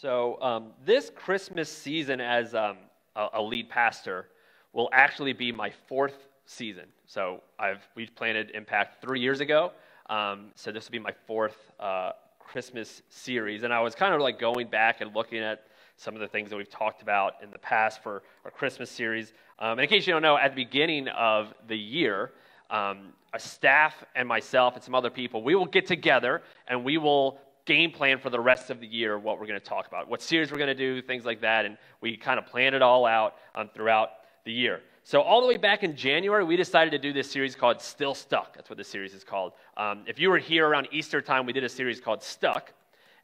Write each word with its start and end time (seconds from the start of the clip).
So, 0.00 0.40
um, 0.40 0.70
this 0.84 1.10
Christmas 1.12 1.68
season 1.68 2.20
as 2.20 2.54
um, 2.54 2.76
a, 3.16 3.26
a, 3.32 3.42
lead 3.42 3.68
pastor 3.68 4.28
will 4.72 4.88
actually 4.92 5.32
be 5.32 5.50
my 5.50 5.72
fourth 5.88 6.28
season. 6.46 6.84
So, 7.06 7.42
I've, 7.58 7.80
we 7.96 8.06
planted 8.06 8.52
Impact 8.52 9.02
three 9.02 9.18
years 9.18 9.40
ago. 9.40 9.72
Um, 10.08 10.52
so, 10.54 10.70
this 10.70 10.86
will 10.86 10.92
be 10.92 11.00
my 11.00 11.14
fourth 11.26 11.56
uh, 11.80 12.12
Christmas 12.38 13.02
series. 13.08 13.64
And 13.64 13.72
I 13.72 13.80
was 13.80 13.96
kind 13.96 14.14
of 14.14 14.20
like 14.20 14.38
going 14.38 14.68
back 14.68 15.00
and 15.00 15.12
looking 15.16 15.40
at 15.40 15.64
some 15.96 16.14
of 16.14 16.20
the 16.20 16.28
things 16.28 16.50
that 16.50 16.56
we've 16.56 16.70
talked 16.70 17.02
about 17.02 17.32
in 17.42 17.50
the 17.50 17.58
past 17.58 18.00
for 18.00 18.22
our 18.44 18.52
Christmas 18.52 18.92
series. 18.92 19.32
Um, 19.58 19.72
and 19.72 19.80
in 19.80 19.88
case 19.88 20.06
you 20.06 20.12
don't 20.12 20.22
know, 20.22 20.38
at 20.38 20.54
the 20.54 20.64
beginning 20.64 21.08
of 21.08 21.52
the 21.66 21.76
year, 21.76 22.30
um, 22.70 23.14
a 23.34 23.40
staff 23.40 24.04
and 24.14 24.28
myself 24.28 24.76
and 24.76 24.84
some 24.84 24.94
other 24.94 25.10
people, 25.10 25.42
we 25.42 25.56
will 25.56 25.66
get 25.66 25.86
together 25.86 26.42
and 26.68 26.84
we 26.84 26.98
will 26.98 27.40
game 27.68 27.90
plan 27.92 28.18
for 28.18 28.30
the 28.30 28.40
rest 28.40 28.70
of 28.70 28.80
the 28.80 28.86
year 28.86 29.18
what 29.18 29.38
we're 29.38 29.46
going 29.46 29.60
to 29.60 29.64
talk 29.64 29.86
about, 29.86 30.08
what 30.08 30.22
series 30.22 30.50
we're 30.50 30.56
going 30.56 30.66
to 30.66 30.74
do, 30.74 31.02
things 31.02 31.24
like 31.26 31.42
that. 31.42 31.66
And 31.66 31.76
we 32.00 32.16
kind 32.16 32.38
of 32.38 32.46
plan 32.46 32.72
it 32.72 32.80
all 32.80 33.04
out 33.04 33.34
um, 33.54 33.68
throughout 33.74 34.08
the 34.44 34.52
year. 34.52 34.80
So, 35.04 35.20
all 35.20 35.40
the 35.40 35.46
way 35.46 35.58
back 35.58 35.84
in 35.84 35.94
January, 35.94 36.44
we 36.44 36.56
decided 36.56 36.90
to 36.90 36.98
do 36.98 37.12
this 37.12 37.30
series 37.30 37.54
called 37.54 37.80
Still 37.80 38.14
Stuck. 38.14 38.56
That's 38.56 38.70
what 38.70 38.78
the 38.78 38.84
series 38.84 39.14
is 39.14 39.22
called. 39.22 39.52
Um, 39.76 40.04
if 40.06 40.18
you 40.18 40.30
were 40.30 40.38
here 40.38 40.66
around 40.66 40.88
Easter 40.90 41.20
time, 41.20 41.46
we 41.46 41.52
did 41.52 41.64
a 41.64 41.68
series 41.68 42.00
called 42.00 42.22
Stuck. 42.22 42.72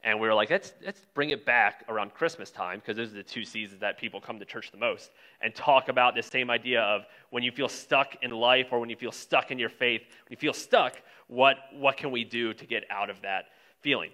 And 0.02 0.20
we 0.20 0.28
were 0.28 0.34
like, 0.34 0.50
let's, 0.50 0.74
let's 0.84 1.00
bring 1.14 1.30
it 1.30 1.46
back 1.46 1.82
around 1.88 2.12
Christmas 2.12 2.50
time, 2.50 2.80
because 2.80 2.98
those 2.98 3.10
are 3.10 3.16
the 3.16 3.22
two 3.22 3.42
seasons 3.42 3.80
that 3.80 3.96
people 3.96 4.20
come 4.20 4.38
to 4.38 4.44
church 4.44 4.70
the 4.70 4.76
most, 4.76 5.12
and 5.40 5.54
talk 5.54 5.88
about 5.88 6.14
this 6.14 6.26
same 6.26 6.50
idea 6.50 6.82
of 6.82 7.06
when 7.30 7.42
you 7.42 7.50
feel 7.50 7.70
stuck 7.70 8.14
in 8.20 8.30
life 8.30 8.66
or 8.70 8.80
when 8.80 8.90
you 8.90 8.96
feel 8.96 9.12
stuck 9.12 9.50
in 9.50 9.58
your 9.58 9.70
faith, 9.70 10.02
when 10.02 10.30
you 10.30 10.36
feel 10.36 10.52
stuck, 10.52 11.00
what, 11.28 11.56
what 11.72 11.96
can 11.96 12.10
we 12.10 12.22
do 12.22 12.52
to 12.52 12.66
get 12.66 12.84
out 12.90 13.08
of 13.08 13.22
that 13.22 13.46
feeling? 13.80 14.10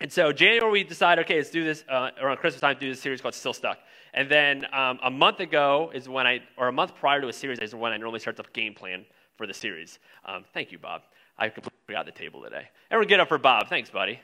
And 0.00 0.12
so 0.12 0.32
January 0.32 0.70
we 0.70 0.84
decided, 0.84 1.24
okay, 1.24 1.36
let's 1.36 1.50
do 1.50 1.64
this 1.64 1.84
uh, 1.88 2.10
around 2.20 2.36
Christmas 2.38 2.60
time. 2.60 2.76
Do 2.78 2.88
this 2.88 3.00
series 3.00 3.20
called 3.20 3.34
Still 3.34 3.52
Stuck. 3.52 3.78
And 4.12 4.28
then 4.28 4.66
um, 4.72 4.98
a 5.02 5.10
month 5.10 5.40
ago 5.40 5.90
is 5.94 6.08
when 6.08 6.26
I, 6.26 6.40
or 6.56 6.68
a 6.68 6.72
month 6.72 6.94
prior 6.94 7.20
to 7.20 7.28
a 7.28 7.32
series 7.32 7.58
is 7.58 7.74
when 7.74 7.92
I 7.92 7.96
normally 7.96 8.20
start 8.20 8.36
the 8.36 8.44
game 8.52 8.74
plan 8.74 9.04
for 9.36 9.46
the 9.46 9.54
series. 9.54 9.98
Um, 10.24 10.44
thank 10.52 10.72
you, 10.72 10.78
Bob. 10.78 11.02
I 11.38 11.48
completely 11.48 11.78
forgot 11.86 12.06
the 12.06 12.12
table 12.12 12.42
today. 12.42 12.68
Everyone 12.90 13.08
get 13.08 13.20
up 13.20 13.28
for 13.28 13.38
Bob. 13.38 13.68
Thanks, 13.68 13.90
buddy. 13.90 14.20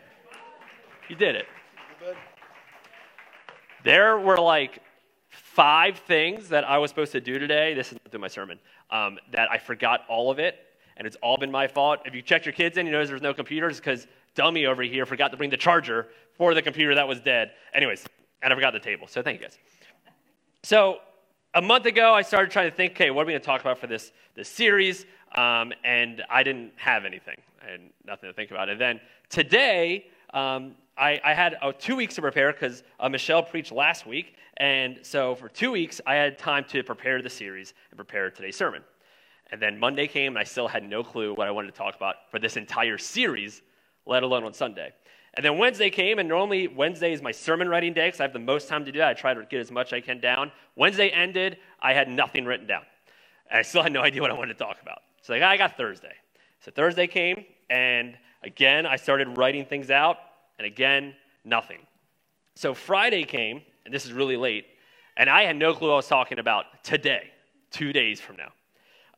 You 1.09 1.17
did 1.17 1.35
it. 1.35 1.47
There 3.83 4.19
were 4.19 4.37
like 4.37 4.81
five 5.29 5.99
things 5.99 6.49
that 6.51 6.65
I 6.65 6.79
was 6.79 6.91
supposed 6.91 7.13
to 7.13 7.21
do 7.21 7.39
today. 7.39 7.75
This 7.75 7.93
is 7.93 7.99
through 8.11 8.21
my 8.21 8.29
sermon. 8.29 8.59
Um, 8.91 9.19
that 9.33 9.51
I 9.51 9.59
forgot 9.59 10.03
all 10.09 10.31
of 10.31 10.39
it, 10.39 10.57
and 10.97 11.07
it's 11.07 11.17
all 11.23 11.37
been 11.37 11.51
my 11.51 11.67
fault. 11.67 12.01
If 12.05 12.15
you 12.15 12.23
checked 12.23 12.47
your 12.47 12.53
kids 12.53 12.77
in, 12.77 12.87
you 12.87 12.93
notice 12.93 13.09
there's 13.09 13.23
no 13.23 13.35
computers 13.35 13.79
because 13.79 14.07
dummy 14.35 14.67
over 14.67 14.83
here 14.83 15.07
forgot 15.07 15.31
to 15.31 15.37
bring 15.37 15.51
the 15.51 15.57
charger 15.57 16.09
for 16.37 16.55
the 16.55 16.63
computer 16.63 16.95
that 16.95 17.07
was 17.07 17.21
dead. 17.21 17.53
Anyways, 17.75 18.05
and 18.43 18.53
I 18.53 18.57
forgot 18.57 18.73
the 18.73 18.81
table. 18.81 19.07
So 19.07 19.23
thank 19.23 19.41
you 19.41 19.47
guys. 19.47 19.59
So 20.63 20.99
a 21.55 21.63
month 21.63 21.87
ago, 21.87 22.15
I 22.15 22.23
started 22.23 22.51
trying 22.51 22.71
to 22.71 22.77
think, 22.77 22.93
okay, 22.93 23.11
what 23.11 23.23
are 23.23 23.27
we 23.27 23.33
going 23.33 23.41
to 23.43 23.47
talk 23.47 23.61
about 23.61 23.79
for 23.79 23.87
this, 23.87 24.13
this 24.35 24.49
series? 24.49 25.05
Um, 25.35 25.73
and 25.85 26.23
I 26.31 26.43
didn't 26.43 26.73
have 26.77 27.05
anything. 27.05 27.37
I 27.63 27.73
had 27.73 27.81
nothing 28.07 28.29
to 28.29 28.35
think 28.35 28.51
about. 28.51 28.69
And 28.69 28.81
then 28.81 29.01
today, 29.29 30.07
um, 30.33 30.75
I, 30.97 31.21
I, 31.25 31.35
had 31.35 31.57
uh, 31.61 31.73
two 31.79 31.97
weeks 31.97 32.15
to 32.17 32.21
prepare 32.21 32.53
because 32.53 32.83
uh, 32.99 33.09
Michelle 33.09 33.43
preached 33.43 33.73
last 33.73 34.07
week. 34.07 34.37
And 34.59 34.99
so 35.03 35.35
for 35.35 35.49
two 35.49 35.73
weeks, 35.73 36.01
I 36.07 36.15
had 36.15 36.39
time 36.39 36.65
to 36.69 36.83
prepare 36.83 37.23
the 37.23 37.31
series 37.31 37.75
and 37.91 37.97
prepare 37.97 38.31
today's 38.31 38.57
sermon. 38.57 38.83
And 39.51 39.61
then 39.61 39.79
Monday 39.79 40.07
came, 40.07 40.33
and 40.33 40.39
I 40.39 40.45
still 40.45 40.69
had 40.69 40.89
no 40.89 41.03
clue 41.03 41.35
what 41.35 41.49
I 41.49 41.51
wanted 41.51 41.73
to 41.73 41.79
talk 41.79 41.97
about 41.97 42.17
for 42.31 42.39
this 42.39 42.57
entire 42.57 42.99
series 42.99 43.63
let 44.07 44.23
alone 44.23 44.45
on 44.45 44.53
Sunday. 44.53 44.93
And 45.35 45.45
then 45.45 45.59
Wednesday 45.59 45.91
came, 45.91 46.19
and 46.19 46.29
normally 46.29 46.67
Wednesday 46.67 47.13
is 47.13 47.23
my 47.23 47.31
sermon 47.31 47.69
writing 47.69 47.93
day 47.93 48.09
because 48.09 48.21
I 48.21 48.25
have 48.25 48.33
the 48.33 48.41
most 48.41 48.69
time 48.69 48.85
to 48.85 48.93
do 48.93 48.99
that. 48.99 49.09
I 49.09 49.15
try 49.15 49.33
to 49.33 49.45
get 49.45 49.61
as 49.61 49.71
much 49.71 49.93
I 49.93 50.01
can 50.01 50.19
down. 50.19 50.51
Wednesday 50.75 51.09
ended, 51.09 51.59
I 51.81 51.93
had 51.93 52.09
nothing 52.09 52.45
written 52.45 52.67
down. 52.67 52.83
I 53.51 53.63
still 53.63 53.83
had 53.83 53.93
no 53.93 54.01
idea 54.03 54.23
what 54.23 54.31
I 54.31 54.35
wanted 54.35 54.59
to 54.59 54.65
talk 54.65 54.79
about. 54.83 55.03
So 55.23 55.35
I 55.35 55.57
got 55.57 55.77
Thursday. 55.77 56.15
So 56.61 56.71
Thursday 56.71 57.07
came, 57.07 57.45
and 57.69 58.17
again, 58.43 58.87
I 58.87 58.97
started 58.97 59.37
writing 59.37 59.65
things 59.65 59.91
out, 59.91 60.17
and 60.59 60.67
again, 60.67 61.15
nothing. 61.45 61.79
So 62.55 62.75
Friday 62.75 63.25
came, 63.25 63.63
and 63.85 63.95
this 63.95 64.05
is 64.05 64.13
really 64.13 64.37
late, 64.37 64.67
and 65.17 65.31
I 65.31 65.45
had 65.45 65.57
no 65.57 65.75
clue 65.75 65.89
what 65.89 65.95
I 65.95 65.97
was 65.97 66.09
talking 66.09 66.39
about 66.39 66.83
today, 66.83 67.31
two 67.71 67.93
days 67.93 68.21
from 68.21 68.37
now. 68.37 68.53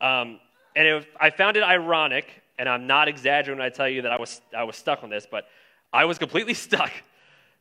Um, 0.01 0.41
and 0.77 0.87
it, 0.87 1.07
I 1.19 1.31
found 1.31 1.57
it 1.57 1.63
ironic 1.63 2.42
and 2.63 2.69
I'm 2.69 2.87
not 2.87 3.09
exaggerating 3.09 3.59
when 3.59 3.67
I 3.67 3.71
tell 3.71 3.89
you 3.89 4.03
that 4.03 4.13
I 4.13 4.21
was, 4.21 4.41
I 4.57 4.63
was 4.63 4.77
stuck 4.77 5.03
on 5.03 5.11
this, 5.11 5.27
but 5.29 5.49
I 5.93 6.05
was 6.05 6.17
completely 6.17 6.55
stuck 6.69 6.93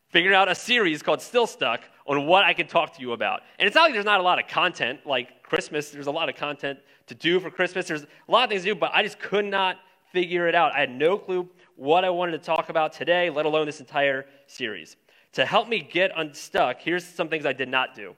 figuring 0.10 0.36
out 0.36 0.48
a 0.48 0.54
series 0.54 1.02
called 1.02 1.24
Still 1.24 1.48
Stuck 1.48 1.82
on 2.06 2.28
what 2.28 2.44
I 2.44 2.54
can 2.54 2.68
talk 2.68 2.94
to 2.98 3.02
you 3.02 3.14
about. 3.14 3.42
And 3.58 3.66
it's 3.66 3.74
not 3.74 3.86
like 3.86 3.94
there's 3.94 4.06
not 4.06 4.20
a 4.20 4.24
lot 4.24 4.38
of 4.38 4.48
content, 4.48 5.00
like 5.04 5.42
Christmas, 5.42 5.90
there's 5.90 6.06
a 6.06 6.12
lot 6.12 6.30
of 6.30 6.36
content 6.36 6.78
to 7.08 7.16
do 7.16 7.40
for 7.40 7.50
Christmas. 7.50 7.88
There's 7.88 8.04
a 8.04 8.32
lot 8.32 8.44
of 8.44 8.52
things 8.52 8.62
to 8.62 8.76
do, 8.76 8.76
but 8.76 8.92
I 8.94 9.02
just 9.02 9.18
could 9.18 9.46
not 9.46 9.78
figure 10.12 10.48
it 10.48 10.54
out. 10.54 10.76
I 10.76 10.82
had 10.82 10.92
no 10.92 11.18
clue 11.18 11.50
what 11.78 12.06
I 12.06 12.12
wanted 12.12 12.34
to 12.34 12.38
talk 12.38 12.70
about 12.70 12.94
today, 12.94 13.32
let 13.32 13.48
alone 13.48 13.66
this 13.66 13.80
entire 13.80 14.28
series. 14.46 14.98
To 15.32 15.48
help 15.48 15.68
me 15.68 15.80
get 15.80 16.12
unstuck, 16.16 16.80
here's 16.80 17.04
some 17.04 17.28
things 17.28 17.48
I 17.48 17.54
did 17.54 17.70
not 17.70 17.96
do. 17.96 18.16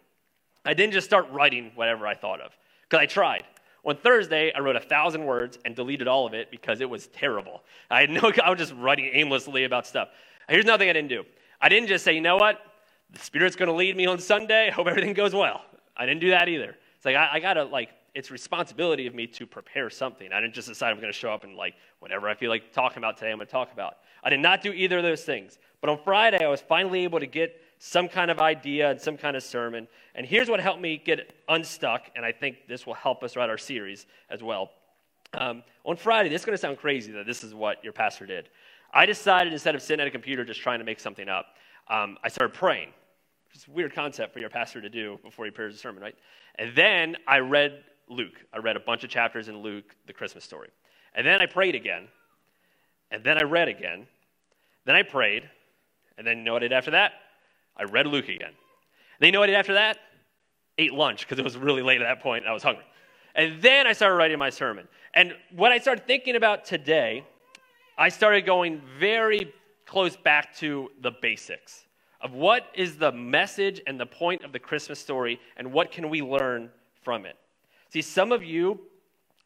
I 0.65 0.73
didn't 0.73 0.91
just 0.91 1.07
start 1.07 1.31
writing 1.31 1.71
whatever 1.75 2.05
I 2.05 2.15
thought 2.15 2.41
of, 2.41 2.51
because 2.89 3.01
I 3.01 3.05
tried. 3.05 3.43
On 3.85 3.97
Thursday, 3.97 4.53
I 4.53 4.59
wrote 4.59 4.77
a 4.77 4.81
thousand 4.81 5.25
words 5.25 5.59
and 5.65 5.75
deleted 5.75 6.07
all 6.07 6.25
of 6.25 6.33
it 6.33 6.49
because 6.49 6.79
it 6.79 6.89
was 6.89 7.07
terrible. 7.07 7.63
I 7.91 8.01
had 8.01 8.09
no, 8.09 8.31
I 8.43 8.49
was 8.49 8.59
just 8.59 8.73
writing 8.73 9.09
aimlessly 9.13 9.65
about 9.65 9.85
stuff. 9.85 10.09
Here's 10.47 10.63
another 10.63 10.81
thing 10.81 10.89
I 10.89 10.93
didn't 10.93 11.09
do. 11.09 11.23
I 11.61 11.69
didn't 11.69 11.87
just 11.89 12.03
say, 12.03 12.13
you 12.13 12.21
know 12.21 12.37
what, 12.37 12.59
the 13.11 13.19
Spirit's 13.19 13.55
going 13.55 13.67
to 13.67 13.75
lead 13.75 13.95
me 13.95 14.05
on 14.05 14.19
Sunday. 14.19 14.67
I 14.67 14.71
hope 14.73 14.87
everything 14.87 15.13
goes 15.13 15.33
well. 15.33 15.61
I 15.95 16.05
didn't 16.05 16.21
do 16.21 16.29
that 16.31 16.47
either. 16.47 16.75
It's 16.95 17.05
like 17.05 17.15
I, 17.15 17.29
I 17.33 17.39
gotta 17.39 17.65
like, 17.65 17.89
it's 18.15 18.31
responsibility 18.31 19.07
of 19.07 19.15
me 19.15 19.27
to 19.27 19.45
prepare 19.45 19.89
something. 19.89 20.31
I 20.31 20.39
didn't 20.39 20.53
just 20.53 20.67
decide 20.67 20.91
I'm 20.91 20.97
going 20.97 21.11
to 21.11 21.17
show 21.17 21.31
up 21.31 21.43
and 21.43 21.55
like 21.55 21.73
whatever 21.99 22.29
I 22.29 22.35
feel 22.35 22.49
like 22.49 22.71
talking 22.71 22.99
about 22.99 23.17
today, 23.17 23.31
I'm 23.31 23.37
going 23.37 23.47
to 23.47 23.51
talk 23.51 23.73
about. 23.73 23.97
I 24.23 24.29
did 24.29 24.39
not 24.39 24.61
do 24.61 24.71
either 24.71 24.97
of 24.97 25.03
those 25.03 25.23
things. 25.23 25.57
But 25.81 25.89
on 25.89 25.99
Friday, 26.03 26.43
I 26.43 26.47
was 26.47 26.61
finally 26.61 27.03
able 27.03 27.19
to 27.19 27.25
get 27.25 27.59
some 27.85 28.07
kind 28.07 28.31
of 28.31 28.39
idea 28.39 28.91
and 28.91 29.01
some 29.01 29.17
kind 29.17 29.35
of 29.35 29.43
sermon. 29.43 29.89
And 30.15 30.25
here's 30.25 30.49
what 30.49 30.61
helped 30.61 30.79
me 30.79 30.95
get 30.95 31.33
unstuck, 31.49 32.09
and 32.15 32.23
I 32.23 32.31
think 32.31 32.65
this 32.65 32.87
will 32.87 32.93
help 32.93 33.23
us 33.23 33.33
throughout 33.33 33.49
our 33.49 33.57
series 33.57 34.05
as 34.29 34.41
well. 34.41 34.71
Um, 35.33 35.63
on 35.83 35.97
Friday, 35.97 36.29
this 36.29 36.43
is 36.43 36.45
going 36.45 36.53
to 36.53 36.61
sound 36.61 36.77
crazy 36.77 37.11
that 37.11 37.25
this 37.25 37.43
is 37.43 37.53
what 37.53 37.83
your 37.83 37.91
pastor 37.91 38.25
did. 38.25 38.47
I 38.93 39.05
decided 39.05 39.51
instead 39.51 39.75
of 39.75 39.81
sitting 39.81 39.99
at 39.99 40.07
a 40.07 40.11
computer 40.11 40.45
just 40.45 40.61
trying 40.61 40.79
to 40.79 40.85
make 40.85 41.01
something 41.01 41.27
up, 41.27 41.57
um, 41.89 42.17
I 42.23 42.29
started 42.29 42.53
praying. 42.53 42.87
It's 43.53 43.67
a 43.67 43.71
weird 43.71 43.93
concept 43.93 44.31
for 44.31 44.39
your 44.39 44.49
pastor 44.49 44.79
to 44.79 44.89
do 44.89 45.19
before 45.21 45.43
he 45.43 45.51
prepares 45.51 45.75
a 45.75 45.77
sermon, 45.77 46.01
right? 46.01 46.15
And 46.55 46.73
then 46.77 47.17
I 47.27 47.39
read 47.39 47.83
Luke. 48.07 48.45
I 48.53 48.59
read 48.59 48.77
a 48.77 48.79
bunch 48.79 49.03
of 49.03 49.09
chapters 49.09 49.49
in 49.49 49.57
Luke, 49.57 49.93
the 50.07 50.13
Christmas 50.13 50.45
story. 50.45 50.69
And 51.15 51.27
then 51.27 51.41
I 51.41 51.47
prayed 51.47 51.75
again. 51.75 52.07
And 53.11 53.25
then 53.25 53.37
I 53.37 53.43
read 53.43 53.67
again. 53.67 54.07
Then 54.85 54.95
I 54.95 55.03
prayed. 55.03 55.49
And 56.17 56.25
then 56.25 56.37
you 56.37 56.43
know 56.45 56.53
what 56.53 56.63
I 56.63 56.69
did 56.69 56.73
after 56.73 56.91
that? 56.91 57.11
I 57.77 57.83
read 57.83 58.07
Luke 58.07 58.29
again. 58.29 58.51
And 59.19 59.25
you 59.27 59.31
know 59.31 59.39
what 59.39 59.49
I 59.49 59.53
did 59.53 59.59
after 59.59 59.73
that? 59.73 59.97
Ate 60.77 60.93
lunch 60.93 61.21
because 61.21 61.39
it 61.39 61.43
was 61.43 61.57
really 61.57 61.81
late 61.81 62.01
at 62.01 62.05
that 62.05 62.21
point 62.21 62.43
and 62.43 62.49
I 62.49 62.53
was 62.53 62.63
hungry. 62.63 62.83
And 63.35 63.61
then 63.61 63.87
I 63.87 63.93
started 63.93 64.15
writing 64.15 64.37
my 64.37 64.49
sermon. 64.49 64.87
And 65.13 65.33
when 65.55 65.71
I 65.71 65.79
started 65.79 66.05
thinking 66.05 66.35
about 66.35 66.65
today, 66.65 67.23
I 67.97 68.09
started 68.09 68.45
going 68.45 68.81
very 68.99 69.53
close 69.85 70.15
back 70.15 70.55
to 70.57 70.89
the 71.01 71.11
basics 71.11 71.85
of 72.21 72.33
what 72.33 72.67
is 72.73 72.97
the 72.97 73.11
message 73.11 73.81
and 73.85 73.99
the 73.99 74.05
point 74.05 74.43
of 74.43 74.51
the 74.51 74.59
Christmas 74.59 74.99
story 74.99 75.39
and 75.57 75.71
what 75.71 75.91
can 75.91 76.09
we 76.09 76.21
learn 76.21 76.69
from 77.03 77.25
it. 77.25 77.35
See, 77.89 78.01
some 78.01 78.31
of 78.31 78.43
you 78.43 78.79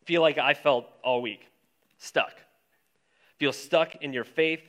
feel 0.06 0.22
like 0.22 0.38
I 0.38 0.54
felt 0.54 0.86
all 1.04 1.22
week 1.22 1.50
stuck. 1.98 2.34
Feel 3.38 3.52
stuck 3.52 3.96
in 3.96 4.14
your 4.14 4.24
faith, 4.24 4.62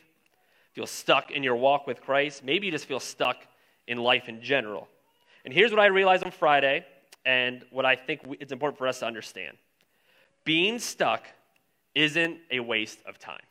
feel 0.72 0.86
stuck 0.86 1.30
in 1.30 1.42
your 1.42 1.56
walk 1.56 1.86
with 1.86 2.00
Christ. 2.00 2.44
Maybe 2.44 2.66
you 2.66 2.72
just 2.72 2.86
feel 2.86 3.00
stuck 3.00 3.36
in 3.86 3.98
life 3.98 4.28
in 4.28 4.42
general. 4.42 4.88
And 5.44 5.52
here's 5.52 5.70
what 5.70 5.80
I 5.80 5.86
realized 5.86 6.24
on 6.24 6.30
Friday, 6.30 6.84
and 7.24 7.64
what 7.70 7.84
I 7.84 7.96
think 7.96 8.20
it's 8.40 8.52
important 8.52 8.78
for 8.78 8.86
us 8.86 9.00
to 9.00 9.06
understand 9.06 9.56
being 10.44 10.78
stuck 10.78 11.26
isn't 11.94 12.38
a 12.50 12.60
waste 12.60 13.00
of 13.06 13.18
time. 13.18 13.42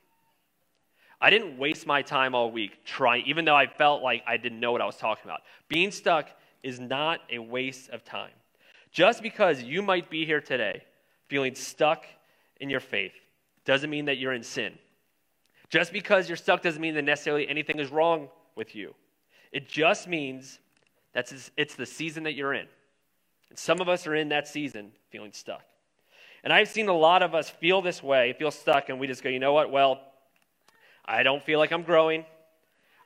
I 1.22 1.30
didn't 1.30 1.60
waste 1.60 1.86
my 1.86 2.02
time 2.02 2.34
all 2.34 2.50
week 2.52 2.84
trying, 2.86 3.26
even 3.28 3.46
though 3.46 3.56
I 3.56 3.68
felt 3.68 4.02
like 4.02 4.24
I 4.26 4.38
didn't 4.38 4.60
know 4.60 4.72
what 4.72 4.82
I 4.82 4.86
was 4.86 4.98
talking 4.98 5.26
about. 5.26 5.42
Being 5.68 5.92
stuck 5.92 6.30
is 6.64 6.80
not 6.80 7.20
a 7.32 7.38
waste 7.38 7.90
of 7.92 8.04
time. 8.04 8.32
Just 8.92 9.22
because 9.22 9.62
you 9.62 9.84
might 9.84 10.10
be 10.10 10.26
here 10.26 10.42
today 10.42 10.84
feeling 11.28 11.54
stuck 11.54 12.06
in 12.60 12.70
your 12.70 12.80
faith 12.80 13.14
doesn't 13.64 13.90
mean 13.90 14.06
that 14.06 14.18
you're 14.18 14.34
in 14.34 14.44
sin. 14.44 14.74
Just 15.70 15.92
because 15.92 16.30
you're 16.30 16.38
stuck 16.38 16.62
doesn't 16.62 16.82
mean 16.82 16.96
that 16.96 17.04
necessarily 17.04 17.48
anything 17.48 17.80
is 17.80 17.92
wrong 17.92 18.30
with 18.56 18.76
you. 18.76 18.96
It 19.52 19.68
just 19.68 20.08
means 20.08 20.60
that 21.14 21.32
it's 21.58 21.76
the 21.76 21.86
season 21.86 22.24
that 22.24 22.34
you're 22.34 22.54
in. 22.54 22.68
And 23.50 23.58
some 23.58 23.82
of 23.82 23.90
us 23.90 24.08
are 24.08 24.16
in 24.16 24.30
that 24.30 24.48
season 24.48 24.92
feeling 25.10 25.32
stuck. 25.32 25.64
And 26.44 26.54
I've 26.54 26.68
seen 26.68 26.88
a 26.88 26.94
lot 26.94 27.24
of 27.24 27.34
us 27.34 27.50
feel 27.50 27.82
this 27.82 28.04
way, 28.04 28.34
feel 28.38 28.52
stuck, 28.52 28.90
and 28.90 29.00
we 29.00 29.08
just 29.08 29.24
go, 29.24 29.30
you 29.30 29.40
know 29.40 29.54
what? 29.54 29.72
Well, 29.72 30.02
I 31.04 31.24
don't 31.24 31.44
feel 31.44 31.60
like 31.60 31.72
I'm 31.72 31.84
growing. 31.84 32.26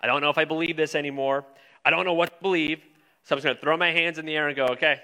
I 0.02 0.08
don't 0.08 0.22
know 0.22 0.30
if 0.30 0.38
I 0.38 0.46
believe 0.46 0.78
this 0.78 0.96
anymore. 0.96 1.46
I 1.86 1.90
don't 1.90 2.06
know 2.06 2.14
what 2.14 2.30
to 2.30 2.42
believe, 2.42 2.80
so 3.24 3.36
I'm 3.36 3.38
just 3.38 3.46
going 3.46 3.56
to 3.56 3.62
throw 3.62 3.78
my 3.78 3.92
hands 3.92 4.18
in 4.18 4.26
the 4.26 4.36
air 4.36 4.48
and 4.48 4.56
go, 4.56 4.66
okay, 4.68 5.00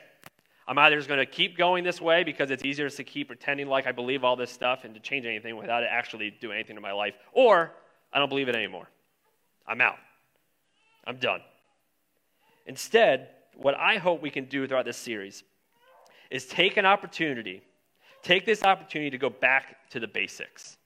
I'm 0.67 0.77
either 0.77 0.97
just 0.97 1.07
going 1.07 1.19
to 1.19 1.25
keep 1.25 1.57
going 1.57 1.83
this 1.83 2.01
way 2.01 2.23
because 2.23 2.51
it's 2.51 2.65
easier 2.65 2.89
to 2.89 3.03
keep 3.03 3.27
pretending 3.27 3.67
like 3.67 3.87
I 3.87 3.93
believe 3.93 4.23
all 4.23 4.35
this 4.35 4.51
stuff 4.51 4.83
and 4.83 4.93
to 4.95 4.99
change 4.99 5.25
anything 5.25 5.55
without 5.55 5.83
it 5.83 5.89
actually 5.89 6.31
doing 6.31 6.55
anything 6.55 6.75
to 6.75 6.81
my 6.81 6.91
life, 6.91 7.15
or 7.31 7.71
I 8.11 8.19
don't 8.19 8.29
believe 8.29 8.49
it 8.49 8.55
anymore. 8.55 8.89
I'm 9.65 9.79
out. 9.79 9.97
I'm 11.05 11.17
done. 11.17 11.41
Instead, 12.65 13.29
what 13.55 13.75
I 13.75 13.97
hope 13.97 14.21
we 14.21 14.29
can 14.29 14.45
do 14.45 14.67
throughout 14.67 14.85
this 14.85 14.97
series 14.97 15.43
is 16.29 16.45
take 16.45 16.75
an 16.75 16.85
opportunity, 16.85 17.61
take 18.21 18.45
this 18.45 18.63
opportunity 18.63 19.09
to 19.11 19.17
go 19.17 19.29
back 19.29 19.89
to 19.91 20.01
the 20.01 20.07
basics. 20.07 20.77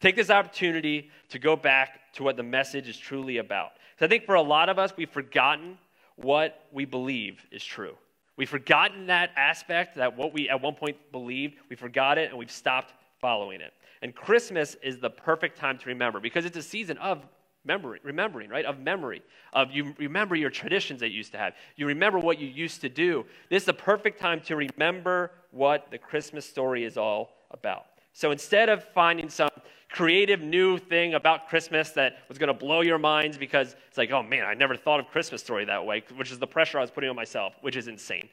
Take 0.00 0.14
this 0.14 0.30
opportunity 0.30 1.10
to 1.30 1.38
go 1.38 1.56
back 1.56 2.12
to 2.14 2.22
what 2.22 2.36
the 2.36 2.42
message 2.42 2.88
is 2.88 2.96
truly 2.96 3.38
about. 3.38 3.72
So 3.98 4.06
I 4.06 4.08
think 4.08 4.24
for 4.24 4.34
a 4.34 4.42
lot 4.42 4.68
of 4.68 4.78
us, 4.78 4.92
we've 4.96 5.10
forgotten 5.10 5.78
what 6.16 6.66
we 6.70 6.84
believe 6.84 7.44
is 7.50 7.64
true. 7.64 7.96
We've 8.36 8.48
forgotten 8.48 9.06
that 9.06 9.30
aspect, 9.36 9.96
that 9.96 10.16
what 10.16 10.32
we 10.32 10.48
at 10.48 10.60
one 10.60 10.74
point 10.74 10.96
believed, 11.10 11.56
we 11.70 11.76
forgot 11.76 12.18
it 12.18 12.30
and 12.30 12.38
we've 12.38 12.50
stopped 12.50 12.92
following 13.20 13.60
it. 13.60 13.72
And 14.02 14.14
Christmas 14.14 14.76
is 14.82 14.98
the 14.98 15.10
perfect 15.10 15.58
time 15.58 15.78
to 15.78 15.88
remember 15.88 16.20
because 16.20 16.44
it's 16.44 16.56
a 16.56 16.62
season 16.62 16.98
of 16.98 17.24
memory, 17.64 18.00
remembering, 18.02 18.48
right? 18.48 18.64
Of 18.64 18.78
memory. 18.78 19.22
Of 19.52 19.70
you 19.72 19.94
remember 19.98 20.36
your 20.36 20.50
traditions 20.50 21.00
that 21.00 21.10
you 21.10 21.16
used 21.16 21.32
to 21.32 21.38
have. 21.38 21.54
You 21.76 21.86
remember 21.86 22.18
what 22.18 22.38
you 22.38 22.46
used 22.46 22.80
to 22.82 22.88
do. 22.88 23.24
This 23.50 23.62
is 23.62 23.66
the 23.66 23.74
perfect 23.74 24.20
time 24.20 24.40
to 24.42 24.56
remember 24.56 25.32
what 25.50 25.90
the 25.90 25.98
Christmas 25.98 26.48
story 26.48 26.84
is 26.84 26.96
all 26.96 27.30
about. 27.50 27.86
So 28.12 28.30
instead 28.30 28.68
of 28.68 28.84
finding 28.94 29.28
some 29.28 29.50
creative 29.96 30.42
new 30.42 30.76
thing 30.76 31.14
about 31.14 31.48
Christmas 31.48 31.92
that 31.92 32.18
was 32.28 32.36
going 32.36 32.48
to 32.48 32.54
blow 32.54 32.82
your 32.82 32.98
minds 32.98 33.38
because 33.38 33.74
it's 33.88 33.96
like, 33.96 34.10
oh 34.10 34.22
man, 34.22 34.44
I 34.44 34.52
never 34.52 34.76
thought 34.76 35.00
of 35.00 35.06
Christmas 35.06 35.40
story 35.40 35.64
that 35.64 35.86
way, 35.86 36.04
which 36.16 36.30
is 36.30 36.38
the 36.38 36.46
pressure 36.46 36.76
I 36.76 36.82
was 36.82 36.90
putting 36.90 37.08
on 37.08 37.16
myself, 37.16 37.54
which 37.62 37.76
is 37.76 37.88
insane. 37.88 38.28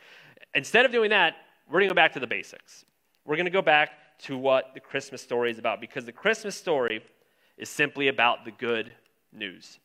Instead 0.55 0.85
of 0.85 0.91
doing 0.91 1.11
that, 1.11 1.35
we're 1.69 1.79
going 1.79 1.87
to 1.87 1.93
go 1.93 1.95
back 1.95 2.11
to 2.13 2.19
the 2.19 2.27
basics. 2.27 2.83
We're 3.23 3.37
going 3.37 3.45
to 3.45 3.51
go 3.51 3.61
back 3.61 3.91
to 4.23 4.37
what 4.37 4.73
the 4.73 4.81
Christmas 4.81 5.21
story 5.21 5.51
is 5.51 5.57
about 5.57 5.79
because 5.79 6.03
the 6.03 6.11
Christmas 6.11 6.53
story 6.53 7.01
is 7.57 7.69
simply 7.69 8.09
about 8.09 8.43
the 8.43 8.51
good 8.51 8.91
news. 9.31 9.79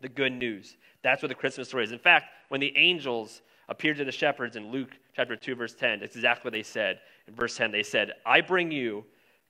The 0.00 0.08
good 0.08 0.32
news. 0.32 0.76
That's 1.04 1.22
what 1.22 1.28
the 1.28 1.36
Christmas 1.36 1.68
story 1.68 1.84
is. 1.84 1.92
In 1.92 2.00
fact, 2.00 2.26
when 2.48 2.60
the 2.60 2.76
angels 2.76 3.42
appeared 3.68 3.98
to 3.98 4.04
the 4.04 4.10
shepherds 4.10 4.56
in 4.56 4.72
Luke 4.72 4.90
chapter 5.14 5.36
2, 5.36 5.54
verse 5.54 5.74
10, 5.74 6.00
that's 6.00 6.16
exactly 6.16 6.48
what 6.48 6.54
they 6.54 6.64
said. 6.64 6.98
In 7.28 7.36
verse 7.36 7.56
10, 7.56 7.70
they 7.70 7.84
said, 7.84 8.14
I 8.26 8.40
bring 8.40 8.72
you 8.72 9.04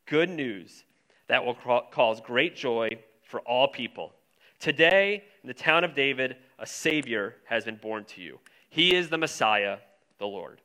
good 0.05 0.28
news 0.28 0.84
that 1.29 1.44
will 1.44 1.55
cause 1.55 2.21
great 2.21 2.56
joy 2.56 2.91
for 3.23 3.41
all 3.41 3.69
people. 3.69 4.12
Today, 4.59 5.25
in 5.43 5.49
the 5.49 5.55
town 5.55 5.85
of 5.85 5.94
David, 5.94 6.37
a 6.59 6.67
Savior 6.67 7.37
has 7.44 7.65
been 7.65 7.76
born 7.76 8.05
to 8.06 8.23
you. 8.23 8.38
He 8.71 8.94
is 8.94 9.09
the 9.09 9.19
Messiah, 9.19 9.79
the 10.19 10.26
Lord. 10.26 10.61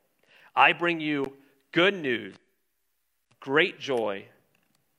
I 0.56 0.74
bring 0.74 1.00
you 1.00 1.34
good 1.72 1.96
news, 1.96 2.36
great 3.40 3.80
joy 3.80 4.26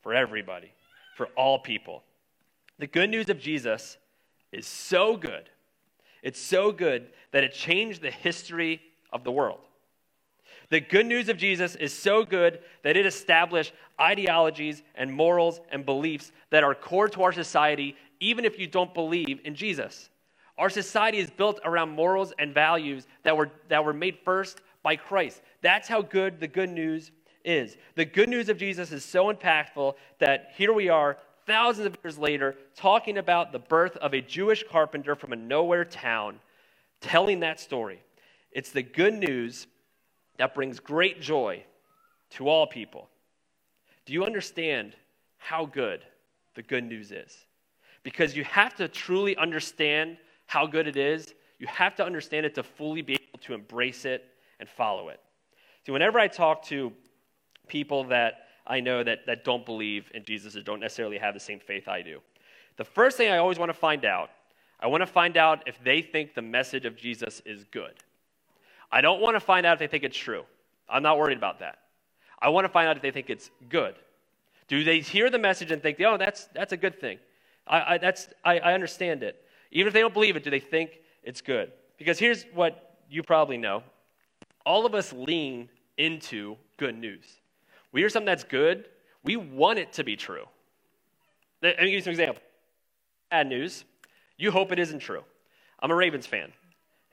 for 0.02 0.14
everybody, 0.14 0.72
for 1.16 1.26
all 1.36 1.58
people. 1.58 2.02
The 2.78 2.86
good 2.86 3.10
news 3.10 3.28
of 3.28 3.38
Jesus 3.38 3.98
is 4.52 4.66
so 4.66 5.16
good. 5.16 5.50
It's 6.22 6.40
so 6.40 6.72
good 6.72 7.08
that 7.32 7.44
it 7.44 7.52
changed 7.52 8.02
the 8.02 8.10
history 8.10 8.80
of 9.12 9.24
the 9.24 9.32
world. 9.32 9.60
The 10.70 10.80
good 10.80 11.06
news 11.06 11.28
of 11.28 11.36
Jesus 11.36 11.74
is 11.74 11.92
so 11.92 12.24
good 12.24 12.60
that 12.84 12.96
it 12.96 13.04
established 13.04 13.72
ideologies 14.00 14.82
and 14.94 15.12
morals 15.12 15.60
and 15.70 15.84
beliefs 15.84 16.30
that 16.50 16.62
are 16.62 16.74
core 16.74 17.08
to 17.08 17.22
our 17.22 17.32
society, 17.32 17.96
even 18.20 18.44
if 18.44 18.58
you 18.58 18.68
don't 18.68 18.94
believe 18.94 19.40
in 19.44 19.56
Jesus. 19.56 20.08
Our 20.56 20.70
society 20.70 21.18
is 21.18 21.30
built 21.30 21.58
around 21.64 21.90
morals 21.90 22.32
and 22.38 22.54
values 22.54 23.06
that 23.24 23.36
were, 23.36 23.50
that 23.68 23.84
were 23.84 23.92
made 23.92 24.18
first 24.24 24.60
by 24.82 24.94
Christ. 24.94 25.42
That's 25.60 25.88
how 25.88 26.02
good 26.02 26.38
the 26.38 26.46
good 26.46 26.70
news 26.70 27.10
is. 27.44 27.76
The 27.96 28.04
good 28.04 28.28
news 28.28 28.48
of 28.48 28.58
Jesus 28.58 28.92
is 28.92 29.04
so 29.04 29.32
impactful 29.32 29.94
that 30.18 30.52
here 30.56 30.72
we 30.72 30.88
are, 30.88 31.16
thousands 31.46 31.86
of 31.86 31.96
years 32.04 32.18
later, 32.18 32.56
talking 32.76 33.18
about 33.18 33.50
the 33.50 33.58
birth 33.58 33.96
of 33.96 34.14
a 34.14 34.20
Jewish 34.20 34.62
carpenter 34.70 35.16
from 35.16 35.32
a 35.32 35.36
nowhere 35.36 35.84
town, 35.84 36.38
telling 37.00 37.40
that 37.40 37.58
story. 37.58 38.02
It's 38.52 38.70
the 38.70 38.82
good 38.82 39.14
news 39.14 39.66
that 40.40 40.54
brings 40.54 40.80
great 40.80 41.20
joy 41.20 41.62
to 42.30 42.48
all 42.48 42.66
people. 42.66 43.10
Do 44.06 44.14
you 44.14 44.24
understand 44.24 44.96
how 45.36 45.66
good 45.66 46.02
the 46.54 46.62
good 46.62 46.82
news 46.82 47.12
is? 47.12 47.44
Because 48.04 48.34
you 48.34 48.42
have 48.44 48.74
to 48.76 48.88
truly 48.88 49.36
understand 49.36 50.16
how 50.46 50.66
good 50.66 50.88
it 50.88 50.96
is. 50.96 51.34
You 51.58 51.66
have 51.66 51.94
to 51.96 52.06
understand 52.06 52.46
it 52.46 52.54
to 52.54 52.62
fully 52.62 53.02
be 53.02 53.16
able 53.16 53.38
to 53.40 53.52
embrace 53.52 54.06
it 54.06 54.30
and 54.60 54.66
follow 54.66 55.10
it. 55.10 55.20
See, 55.84 55.92
whenever 55.92 56.18
I 56.18 56.26
talk 56.26 56.64
to 56.68 56.90
people 57.68 58.04
that 58.04 58.46
I 58.66 58.80
know 58.80 59.04
that, 59.04 59.26
that 59.26 59.44
don't 59.44 59.66
believe 59.66 60.10
in 60.14 60.24
Jesus 60.24 60.56
or 60.56 60.62
don't 60.62 60.80
necessarily 60.80 61.18
have 61.18 61.34
the 61.34 61.40
same 61.40 61.60
faith 61.60 61.86
I 61.86 62.00
do, 62.00 62.20
the 62.78 62.84
first 62.84 63.18
thing 63.18 63.30
I 63.30 63.36
always 63.36 63.58
want 63.58 63.68
to 63.68 63.78
find 63.78 64.06
out, 64.06 64.30
I 64.80 64.86
want 64.86 65.02
to 65.02 65.06
find 65.06 65.36
out 65.36 65.64
if 65.66 65.78
they 65.84 66.00
think 66.00 66.34
the 66.34 66.40
message 66.40 66.86
of 66.86 66.96
Jesus 66.96 67.42
is 67.44 67.64
good. 67.64 67.92
I 68.92 69.00
don't 69.00 69.20
want 69.20 69.36
to 69.36 69.40
find 69.40 69.66
out 69.66 69.74
if 69.74 69.78
they 69.78 69.86
think 69.86 70.04
it's 70.04 70.16
true. 70.16 70.44
I'm 70.88 71.02
not 71.02 71.18
worried 71.18 71.38
about 71.38 71.60
that. 71.60 71.78
I 72.40 72.48
want 72.48 72.64
to 72.64 72.68
find 72.68 72.88
out 72.88 72.96
if 72.96 73.02
they 73.02 73.10
think 73.10 73.30
it's 73.30 73.50
good. 73.68 73.94
Do 74.68 74.82
they 74.84 75.00
hear 75.00 75.30
the 75.30 75.38
message 75.38 75.70
and 75.70 75.82
think, 75.82 76.00
oh, 76.00 76.16
that's, 76.16 76.46
that's 76.54 76.72
a 76.72 76.76
good 76.76 77.00
thing? 77.00 77.18
I, 77.66 77.94
I 77.94 77.98
that's, 77.98 78.28
I, 78.44 78.58
I 78.58 78.74
understand 78.74 79.22
it. 79.22 79.44
Even 79.70 79.88
if 79.88 79.94
they 79.94 80.00
don't 80.00 80.14
believe 80.14 80.36
it, 80.36 80.44
do 80.44 80.50
they 80.50 80.60
think 80.60 81.00
it's 81.22 81.40
good? 81.40 81.72
Because 81.98 82.18
here's 82.18 82.44
what 82.54 82.96
you 83.08 83.22
probably 83.22 83.56
know 83.56 83.82
all 84.66 84.86
of 84.86 84.94
us 84.94 85.12
lean 85.12 85.68
into 85.96 86.56
good 86.76 86.96
news. 86.96 87.24
We 87.92 88.00
hear 88.00 88.08
something 88.08 88.26
that's 88.26 88.44
good, 88.44 88.86
we 89.24 89.36
want 89.36 89.78
it 89.78 89.92
to 89.94 90.04
be 90.04 90.16
true. 90.16 90.46
Let 91.62 91.78
me 91.78 91.86
give 91.86 91.94
you 91.94 92.02
some 92.02 92.12
examples. 92.12 92.44
Bad 93.30 93.48
news, 93.48 93.84
you 94.36 94.50
hope 94.50 94.72
it 94.72 94.78
isn't 94.78 95.00
true. 95.00 95.22
I'm 95.80 95.90
a 95.90 95.94
Ravens 95.94 96.26
fan. 96.26 96.52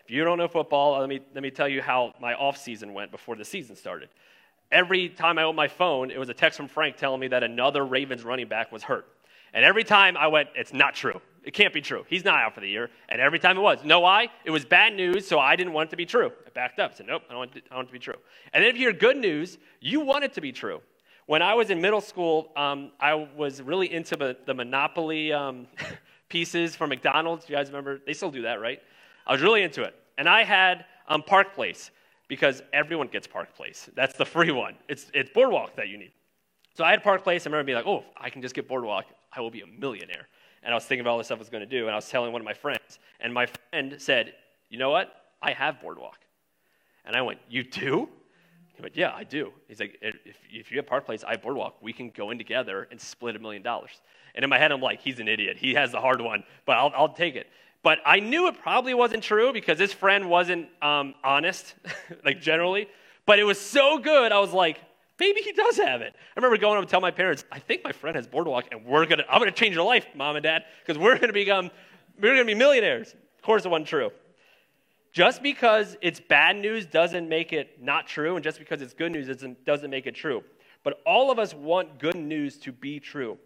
If 0.08 0.12
you 0.12 0.24
don't 0.24 0.38
know 0.38 0.48
football, 0.48 0.98
let 1.02 1.10
me, 1.10 1.20
let 1.34 1.44
me 1.44 1.52
tell 1.52 1.68
you 1.68 1.82
how 1.82 2.14
my 2.22 2.34
off 2.34 2.56
season 2.56 2.94
went 2.94 3.12
before 3.12 3.36
the 3.36 3.44
season 3.44 3.76
started. 3.76 4.08
Every 4.72 5.10
time 5.10 5.38
I 5.38 5.44
opened 5.44 5.58
my 5.58 5.68
phone, 5.68 6.12
it 6.12 6.18
was 6.18 6.30
a 6.30 6.34
text 6.34 6.56
from 6.56 6.70
Frank 6.70 6.96
telling 6.96 7.20
me 7.20 7.28
that 7.28 7.44
another 7.44 7.86
Ravens 7.86 8.24
running 8.24 8.48
back 8.48 8.72
was 8.72 8.84
hurt. 8.84 9.06
And 9.54 9.66
every 9.66 9.84
time 9.84 10.16
I 10.16 10.28
went, 10.28 10.48
it's 10.56 10.72
not 10.72 10.96
true. 10.96 11.20
It 11.44 11.54
can't 11.54 11.74
be 11.74 11.82
true. 11.82 12.06
He's 12.08 12.24
not 12.24 12.40
out 12.40 12.56
for 12.56 12.62
the 12.62 12.70
year. 12.70 12.90
And 13.10 13.20
every 13.20 13.38
time 13.38 13.58
it 13.58 13.60
was. 13.60 13.84
Know 13.84 14.00
why? 14.00 14.30
It 14.46 14.52
was 14.52 14.64
bad 14.64 14.94
news, 14.94 15.28
so 15.28 15.40
I 15.40 15.58
didn't 15.58 15.74
want 15.74 15.90
it 15.90 15.92
to 15.92 15.98
be 15.98 16.06
true. 16.06 16.32
I 16.46 16.52
backed 16.52 16.80
up. 16.80 16.96
Said, 16.96 17.08
nope, 17.08 17.24
I 17.28 17.34
don't 17.34 17.40
want 17.40 17.56
it 17.58 17.66
to, 17.68 17.76
want 17.76 17.88
it 17.88 17.92
to 17.92 17.94
be 17.94 18.00
true. 18.00 18.16
And 18.54 18.64
then 18.64 18.70
if 18.70 18.78
you 18.78 18.84
hear 18.84 18.94
good 18.94 19.18
news, 19.18 19.58
you 19.82 20.00
want 20.00 20.24
it 20.24 20.32
to 20.36 20.42
be 20.42 20.54
true. 20.54 20.80
When 21.26 21.42
I 21.42 21.54
was 21.54 21.70
in 21.70 21.82
middle 21.82 22.00
school, 22.00 22.54
um, 22.56 22.92
I 22.98 23.14
was 23.14 23.62
really 23.62 23.92
into 23.92 24.16
the, 24.16 24.38
the 24.46 24.54
Monopoly 24.54 25.34
um, 25.34 25.68
pieces 26.30 26.78
from 26.78 26.92
McDonald's. 26.92 27.50
You 27.50 27.58
guys 27.58 27.68
remember? 27.68 28.00
They 28.06 28.14
still 28.14 28.32
do 28.32 28.44
that, 28.44 28.62
right? 28.62 28.80
I 29.28 29.34
was 29.34 29.42
really 29.42 29.62
into 29.62 29.84
it. 29.84 29.94
And 30.18 30.28
I 30.28 30.44
had 30.44 30.86
um, 31.08 31.22
Park 31.22 31.54
Place 31.54 31.92
because 32.28 32.64
everyone 32.74 33.08
gets 33.08 33.28
Park 33.28 33.56
Place. 33.56 33.90
That's 33.96 34.18
the 34.18 34.26
free 34.26 34.52
one. 34.52 34.76
It's, 34.90 35.12
it's 35.14 35.30
Boardwalk 35.30 35.76
that 35.76 35.90
you 35.90 35.98
need. 35.98 36.12
So 36.76 36.84
I 36.84 36.92
had 36.92 37.04
Park 37.04 37.24
Place. 37.24 37.46
I 37.46 37.50
remember 37.50 37.66
being 37.66 37.76
like, 37.76 37.88
oh, 37.88 38.04
I 38.16 38.30
can 38.30 38.42
just 38.42 38.56
get 38.56 38.68
Boardwalk. 38.68 39.06
I 39.34 39.42
will 39.42 39.52
be 39.52 39.62
a 39.62 39.68
millionaire. 39.68 40.28
And 40.64 40.74
I 40.74 40.76
was 40.76 40.86
thinking 40.86 41.02
about 41.02 41.12
all 41.12 41.18
the 41.18 41.24
stuff 41.24 41.38
I 41.38 41.40
was 41.40 41.50
going 41.50 41.68
to 41.68 41.70
do. 41.70 41.86
And 41.86 41.92
I 41.92 41.96
was 41.96 42.10
telling 42.10 42.32
one 42.32 42.42
of 42.42 42.46
my 42.46 42.54
friends. 42.54 43.00
And 43.20 43.34
my 43.34 43.46
friend 43.70 43.96
said, 44.00 44.34
you 44.70 44.78
know 44.78 44.90
what? 44.90 45.14
I 45.42 45.52
have 45.52 45.82
Boardwalk. 45.82 46.18
And 47.06 47.16
I 47.16 47.22
went, 47.22 47.40
you 47.50 47.64
do? 47.64 48.10
He 48.74 48.82
went, 48.82 48.96
yeah, 48.96 49.12
I 49.14 49.24
do. 49.24 49.52
He's 49.68 49.80
like, 49.80 49.98
if, 50.02 50.38
if 50.52 50.72
you 50.72 50.78
have 50.78 50.86
Park 50.88 51.06
Place, 51.06 51.24
I 51.24 51.32
have 51.32 51.42
Boardwalk. 51.42 51.78
We 51.82 51.94
can 51.94 52.10
go 52.12 52.32
in 52.32 52.38
together 52.38 52.88
and 52.92 53.00
split 53.00 53.36
a 53.36 53.40
million 53.40 53.64
dollars. 53.64 54.02
And 54.36 54.44
in 54.44 54.50
my 54.50 54.60
head, 54.60 54.72
I'm 54.72 54.82
like, 54.82 55.02
he's 55.02 55.20
an 55.20 55.28
idiot. 55.28 55.58
He 55.58 55.74
has 55.74 55.92
the 55.92 56.00
hard 56.00 56.22
one, 56.22 56.44
but 56.66 56.78
I'll, 56.78 56.92
I'll 56.96 57.14
take 57.14 57.36
it. 57.36 57.48
But 57.88 58.00
I 58.06 58.20
knew 58.20 58.50
it 58.50 58.60
probably 58.62 58.94
wasn't 58.94 59.24
true 59.24 59.54
because 59.54 59.78
this 59.78 59.94
friend 59.94 60.30
wasn't 60.30 60.68
um, 60.82 61.16
honest, 61.24 61.74
like 62.26 62.42
generally. 62.42 62.90
But 63.26 63.40
it 63.40 63.46
was 63.46 63.58
so 63.58 63.98
good, 63.98 64.34
I 64.34 64.40
was 64.40 64.52
like, 64.52 64.82
maybe 65.18 65.40
he 65.40 65.54
does 65.54 65.78
have 65.78 66.02
it. 66.02 66.14
I 66.14 66.34
remember 66.36 66.58
going 66.58 66.76
up 66.76 66.82
and 66.82 66.90
telling 66.90 67.04
my 67.04 67.12
parents, 67.12 67.46
I 67.50 67.60
think 67.60 67.86
my 67.86 67.94
friend 67.94 68.18
has 68.18 68.28
Boardwalk, 68.28 68.66
and 68.74 68.84
we're 68.84 69.06
gonna, 69.06 69.24
I'm 69.30 69.40
gonna 69.40 69.54
change 69.54 69.74
your 69.74 69.86
life, 69.86 70.06
mom 70.16 70.36
and 70.36 70.44
dad, 70.44 70.66
because 70.86 71.02
we're 71.02 71.18
gonna 71.18 71.32
become, 71.32 71.72
we're 72.20 72.34
gonna 72.34 72.44
be 72.44 72.56
millionaires. 72.56 73.14
Of 73.14 73.42
course, 73.42 73.64
it 73.64 73.70
wasn't 73.70 73.88
true. 73.88 74.12
Just 75.14 75.42
because 75.42 75.96
it's 76.02 76.20
bad 76.20 76.58
news 76.58 76.86
doesn't 76.86 77.30
make 77.30 77.54
it 77.54 77.82
not 77.82 78.06
true, 78.06 78.36
and 78.36 78.44
just 78.44 78.60
because 78.60 78.82
it's 78.82 78.94
good 78.94 79.14
news 79.14 79.28
doesn't, 79.28 79.64
doesn't 79.64 79.90
make 79.90 80.08
it 80.08 80.14
true. 80.14 80.44
But 80.84 81.00
all 81.06 81.32
of 81.32 81.40
us 81.40 81.54
want 81.54 82.00
good 82.00 82.18
news 82.18 82.58
to 82.58 82.74
be 82.74 83.00
true. 83.00 83.38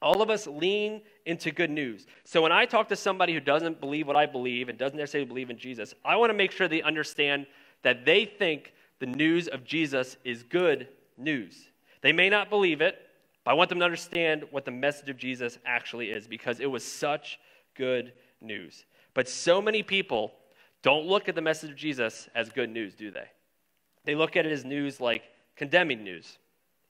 All 0.00 0.22
of 0.22 0.30
us 0.30 0.46
lean 0.46 1.02
into 1.26 1.50
good 1.50 1.70
news. 1.70 2.06
So 2.24 2.42
when 2.42 2.52
I 2.52 2.66
talk 2.66 2.88
to 2.88 2.96
somebody 2.96 3.34
who 3.34 3.40
doesn't 3.40 3.80
believe 3.80 4.06
what 4.06 4.16
I 4.16 4.26
believe 4.26 4.68
and 4.68 4.78
doesn't 4.78 4.96
necessarily 4.96 5.26
believe 5.26 5.50
in 5.50 5.58
Jesus, 5.58 5.94
I 6.04 6.16
want 6.16 6.30
to 6.30 6.34
make 6.34 6.52
sure 6.52 6.68
they 6.68 6.82
understand 6.82 7.46
that 7.82 8.04
they 8.04 8.24
think 8.24 8.72
the 9.00 9.06
news 9.06 9.48
of 9.48 9.64
Jesus 9.64 10.16
is 10.24 10.42
good 10.42 10.88
news. 11.16 11.68
They 12.00 12.12
may 12.12 12.28
not 12.28 12.48
believe 12.48 12.80
it, 12.80 12.96
but 13.44 13.50
I 13.52 13.54
want 13.54 13.70
them 13.70 13.80
to 13.80 13.84
understand 13.84 14.44
what 14.50 14.64
the 14.64 14.70
message 14.70 15.08
of 15.08 15.16
Jesus 15.16 15.58
actually 15.66 16.10
is 16.10 16.28
because 16.28 16.60
it 16.60 16.70
was 16.70 16.84
such 16.84 17.40
good 17.74 18.12
news. 18.40 18.84
But 19.14 19.28
so 19.28 19.60
many 19.60 19.82
people 19.82 20.32
don't 20.82 21.06
look 21.06 21.28
at 21.28 21.34
the 21.34 21.40
message 21.40 21.70
of 21.70 21.76
Jesus 21.76 22.28
as 22.34 22.50
good 22.50 22.70
news, 22.70 22.94
do 22.94 23.10
they? 23.10 23.26
They 24.04 24.14
look 24.14 24.36
at 24.36 24.46
it 24.46 24.52
as 24.52 24.64
news 24.64 25.00
like 25.00 25.22
condemning 25.56 26.04
news, 26.04 26.38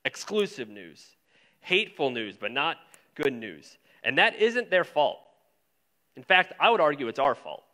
exclusive 0.05 0.69
news, 0.69 1.17
hateful 1.61 2.11
news, 2.11 2.37
but 2.37 2.53
not 2.53 2.77
good 3.23 3.33
news. 3.33 3.79
And 4.03 4.19
that 4.19 4.37
isn't 4.37 4.71
their 4.71 4.85
fault. 4.85 5.19
In 6.17 6.23
fact, 6.23 6.53
I 6.59 6.71
would 6.71 6.81
argue 6.81 7.09
it's 7.09 7.19
our 7.19 7.35
fault. 7.35 7.65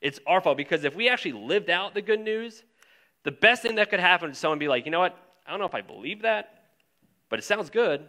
It's 0.00 0.18
our 0.26 0.40
fault 0.40 0.56
because 0.56 0.84
if 0.84 0.96
we 0.96 1.08
actually 1.08 1.32
lived 1.32 1.70
out 1.70 1.94
the 1.94 2.02
good 2.02 2.20
news, 2.20 2.62
the 3.22 3.30
best 3.30 3.62
thing 3.62 3.76
that 3.76 3.90
could 3.90 4.00
happen 4.00 4.30
is 4.30 4.38
someone 4.38 4.58
be 4.58 4.68
like, 4.68 4.84
you 4.84 4.90
know 4.90 5.00
what? 5.00 5.16
I 5.46 5.50
don't 5.50 5.60
know 5.60 5.66
if 5.66 5.74
I 5.74 5.80
believe 5.80 6.22
that, 6.22 6.64
but 7.28 7.38
it 7.38 7.42
sounds 7.42 7.70
good. 7.70 8.06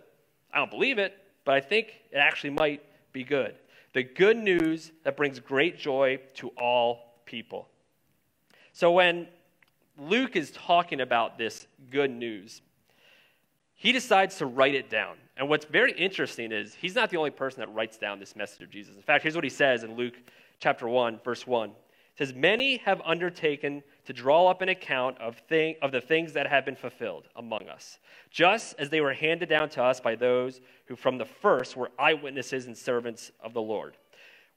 I 0.51 0.57
don't 0.57 0.71
believe 0.71 0.97
it, 0.97 1.15
but 1.45 1.55
I 1.55 1.61
think 1.61 1.93
it 2.11 2.17
actually 2.17 2.51
might 2.51 2.81
be 3.11 3.23
good. 3.23 3.55
The 3.93 4.03
good 4.03 4.37
news 4.37 4.91
that 5.03 5.15
brings 5.15 5.39
great 5.39 5.77
joy 5.77 6.19
to 6.35 6.49
all 6.49 7.21
people. 7.25 7.67
So 8.71 8.91
when 8.91 9.27
Luke 9.97 10.35
is 10.35 10.51
talking 10.51 11.01
about 11.01 11.37
this 11.37 11.67
good 11.91 12.09
news, 12.09 12.61
he 13.83 13.91
decides 13.91 14.37
to 14.37 14.45
write 14.45 14.75
it 14.75 14.89
down. 14.89 15.17
And 15.35 15.49
what's 15.49 15.65
very 15.65 15.91
interesting 15.91 16.53
is 16.53 16.73
he's 16.73 16.95
not 16.95 17.09
the 17.09 17.17
only 17.17 17.31
person 17.31 17.59
that 17.59 17.73
writes 17.73 17.97
down 17.97 18.17
this 18.17 18.33
message 18.33 18.61
of 18.61 18.69
Jesus. 18.69 18.95
In 18.95 19.01
fact, 19.01 19.23
here's 19.23 19.35
what 19.35 19.43
he 19.43 19.49
says 19.49 19.83
in 19.83 19.97
Luke 19.97 20.13
chapter 20.61 20.87
1, 20.87 21.19
verse 21.21 21.45
1. 21.45 21.69
It 21.69 21.75
says, 22.17 22.33
Many 22.33 22.77
have 22.77 23.01
undertaken 23.03 23.83
to 24.05 24.13
draw 24.13 24.47
up 24.47 24.61
an 24.61 24.69
account 24.69 25.19
of, 25.19 25.35
thing, 25.49 25.75
of 25.81 25.91
the 25.91 25.99
things 25.99 26.31
that 26.31 26.47
have 26.47 26.63
been 26.63 26.77
fulfilled 26.77 27.27
among 27.35 27.67
us, 27.67 27.99
just 28.31 28.73
as 28.79 28.89
they 28.89 29.01
were 29.01 29.11
handed 29.11 29.49
down 29.49 29.67
to 29.71 29.83
us 29.83 29.99
by 29.99 30.15
those 30.15 30.61
who 30.85 30.95
from 30.95 31.17
the 31.17 31.25
first 31.25 31.75
were 31.75 31.91
eyewitnesses 31.99 32.67
and 32.67 32.77
servants 32.77 33.31
of 33.43 33.53
the 33.53 33.61
Lord. 33.61 33.97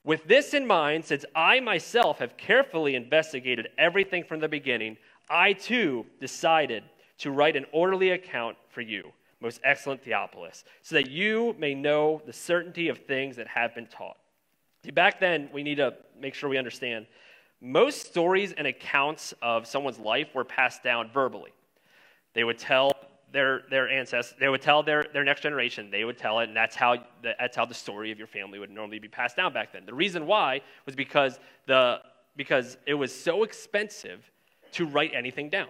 With 0.05 0.23
this 0.23 0.53
in 0.53 0.65
mind, 0.65 1.03
since 1.03 1.25
I 1.35 1.59
myself 1.59 2.19
have 2.19 2.37
carefully 2.37 2.95
investigated 2.95 3.67
everything 3.77 4.23
from 4.23 4.39
the 4.39 4.47
beginning, 4.47 4.95
I 5.29 5.51
too 5.51 6.05
decided 6.21 6.85
to 7.17 7.31
write 7.31 7.55
an 7.55 7.65
orderly 7.71 8.11
account 8.11 8.57
for 8.69 8.81
you, 8.81 9.11
most 9.41 9.59
excellent 9.63 10.03
Theophilus, 10.03 10.63
so 10.81 10.95
that 10.95 11.09
you 11.09 11.55
may 11.59 11.73
know 11.75 12.21
the 12.25 12.33
certainty 12.33 12.89
of 12.89 12.97
things 12.99 13.35
that 13.35 13.47
have 13.47 13.75
been 13.75 13.87
taught. 13.87 14.17
See, 14.83 14.91
back 14.91 15.19
then, 15.19 15.49
we 15.53 15.63
need 15.63 15.75
to 15.75 15.93
make 16.19 16.33
sure 16.33 16.49
we 16.49 16.57
understand 16.57 17.07
most 17.61 18.07
stories 18.07 18.53
and 18.53 18.67
accounts 18.67 19.33
of 19.41 19.65
someone's 19.65 19.99
life 19.99 20.33
were 20.35 20.43
passed 20.43 20.83
down 20.83 21.09
verbally. 21.11 21.51
They 22.33 22.43
would 22.43 22.59
tell 22.59 22.91
their, 23.31 23.63
their 23.69 23.89
ancestors, 23.89 24.37
they 24.39 24.47
would 24.47 24.61
tell 24.61 24.83
their, 24.83 25.05
their 25.11 25.23
next 25.23 25.41
generation, 25.41 25.89
they 25.91 26.05
would 26.05 26.17
tell 26.17 26.39
it, 26.39 26.47
and 26.47 26.55
that's 26.55 26.75
how, 26.75 26.95
the, 27.21 27.33
that's 27.39 27.57
how 27.57 27.65
the 27.65 27.73
story 27.73 28.11
of 28.11 28.17
your 28.17 28.27
family 28.27 28.59
would 28.59 28.69
normally 28.69 28.99
be 28.99 29.07
passed 29.07 29.35
down 29.35 29.53
back 29.53 29.73
then. 29.73 29.85
The 29.85 29.93
reason 29.93 30.25
why 30.25 30.61
was 30.85 30.95
because, 30.95 31.39
the, 31.65 31.99
because 32.35 32.77
it 32.85 32.93
was 32.93 33.13
so 33.13 33.43
expensive 33.43 34.31
to 34.73 34.85
write 34.85 35.11
anything 35.13 35.49
down. 35.49 35.67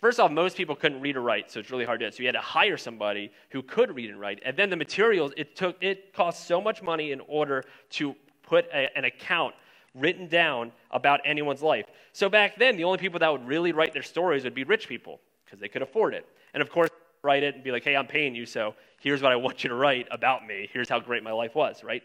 First 0.00 0.18
off, 0.18 0.30
most 0.30 0.56
people 0.56 0.74
couldn't 0.74 1.00
read 1.02 1.16
or 1.16 1.20
write, 1.20 1.50
so 1.50 1.60
it's 1.60 1.70
really 1.70 1.84
hard 1.84 2.00
to 2.00 2.06
do. 2.06 2.16
So 2.16 2.20
you 2.22 2.26
had 2.26 2.32
to 2.32 2.40
hire 2.40 2.78
somebody 2.78 3.30
who 3.50 3.62
could 3.62 3.94
read 3.94 4.08
and 4.08 4.18
write. 4.18 4.40
And 4.44 4.56
then 4.56 4.70
the 4.70 4.76
materials, 4.76 5.32
it 5.36 5.54
took 5.54 5.82
it 5.82 6.14
cost 6.14 6.46
so 6.46 6.60
much 6.60 6.82
money 6.82 7.12
in 7.12 7.20
order 7.28 7.64
to 7.90 8.16
put 8.42 8.66
a, 8.72 8.96
an 8.96 9.04
account 9.04 9.54
written 9.94 10.26
down 10.26 10.72
about 10.90 11.20
anyone's 11.24 11.62
life. 11.62 11.84
So 12.12 12.30
back 12.30 12.56
then, 12.56 12.76
the 12.76 12.84
only 12.84 12.98
people 12.98 13.18
that 13.20 13.30
would 13.30 13.46
really 13.46 13.72
write 13.72 13.92
their 13.92 14.02
stories 14.02 14.44
would 14.44 14.54
be 14.54 14.64
rich 14.64 14.88
people 14.88 15.20
because 15.44 15.60
they 15.60 15.68
could 15.68 15.82
afford 15.82 16.14
it. 16.14 16.26
And 16.54 16.62
of 16.62 16.70
course, 16.70 16.90
write 17.22 17.42
it 17.42 17.54
and 17.54 17.62
be 17.62 17.70
like, 17.70 17.84
hey, 17.84 17.96
I'm 17.96 18.06
paying 18.06 18.34
you, 18.34 18.46
so 18.46 18.74
here's 19.00 19.20
what 19.20 19.32
I 19.32 19.36
want 19.36 19.62
you 19.62 19.68
to 19.68 19.74
write 19.74 20.08
about 20.10 20.46
me. 20.46 20.68
Here's 20.72 20.88
how 20.88 21.00
great 21.00 21.22
my 21.22 21.32
life 21.32 21.54
was, 21.54 21.84
right? 21.84 22.02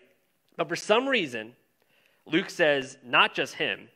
But 0.58 0.68
for 0.68 0.76
some 0.76 1.08
reason, 1.08 1.54
Luke 2.26 2.50
says 2.50 2.98
not 3.06 3.34
just 3.34 3.54
him, 3.54 3.88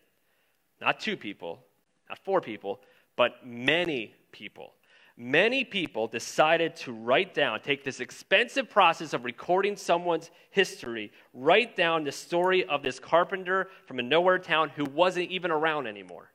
not 0.79 1.00
two 1.00 1.18
people, 1.18 1.60
not 2.08 2.20
four 2.20 2.39
people, 2.39 2.79
but 3.19 3.45
many 3.45 4.15
people. 4.31 4.71
Many 5.17 5.65
people 5.65 6.07
decided 6.07 6.77
to 6.77 6.93
write 6.93 7.33
down, 7.33 7.59
take 7.59 7.83
this 7.83 7.99
expensive 7.99 8.69
process 8.69 9.13
of 9.13 9.25
recording 9.25 9.75
someone's 9.75 10.31
history, 10.51 11.11
write 11.33 11.75
down 11.75 12.05
the 12.05 12.13
story 12.13 12.63
of 12.63 12.81
this 12.81 12.97
carpenter 12.97 13.71
from 13.88 13.99
a 13.99 14.01
nowhere 14.01 14.39
town 14.39 14.69
who 14.69 14.85
wasn't 14.85 15.29
even 15.31 15.51
around 15.51 15.85
anymore. 15.85 16.31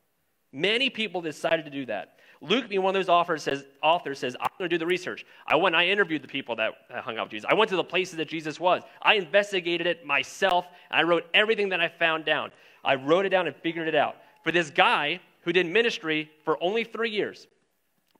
Many 0.52 0.90
people 0.90 1.22
decided 1.22 1.64
to 1.64 1.70
do 1.70 1.86
that. 1.86 2.18
Luke, 2.42 2.68
being 2.68 2.82
one 2.82 2.94
of 2.94 3.00
those 3.00 3.08
authors, 3.08 3.42
says, 3.42 3.64
authors, 3.82 4.18
says 4.18 4.36
I'm 4.38 4.50
going 4.58 4.68
to 4.68 4.74
do 4.74 4.78
the 4.78 4.84
research. 4.84 5.24
I 5.46 5.56
went, 5.56 5.74
I 5.74 5.86
interviewed 5.86 6.20
the 6.20 6.28
people 6.28 6.56
that 6.56 6.74
hung 6.90 7.16
out 7.16 7.28
with 7.28 7.30
Jesus. 7.30 7.48
I 7.50 7.54
went 7.54 7.70
to 7.70 7.76
the 7.76 7.82
places 7.82 8.18
that 8.18 8.28
Jesus 8.28 8.60
was. 8.60 8.82
I 9.00 9.14
investigated 9.14 9.86
it 9.86 10.04
myself. 10.04 10.66
I 10.90 11.04
wrote 11.04 11.24
everything 11.32 11.70
that 11.70 11.80
I 11.80 11.88
found 11.88 12.26
down. 12.26 12.52
I 12.84 12.96
wrote 12.96 13.24
it 13.24 13.30
down 13.30 13.46
and 13.46 13.56
figured 13.56 13.88
it 13.88 13.94
out. 13.94 14.16
For 14.42 14.52
this 14.52 14.68
guy 14.68 15.20
who 15.44 15.52
did 15.52 15.66
ministry 15.66 16.30
for 16.44 16.62
only 16.62 16.84
three 16.84 17.10
years, 17.10 17.46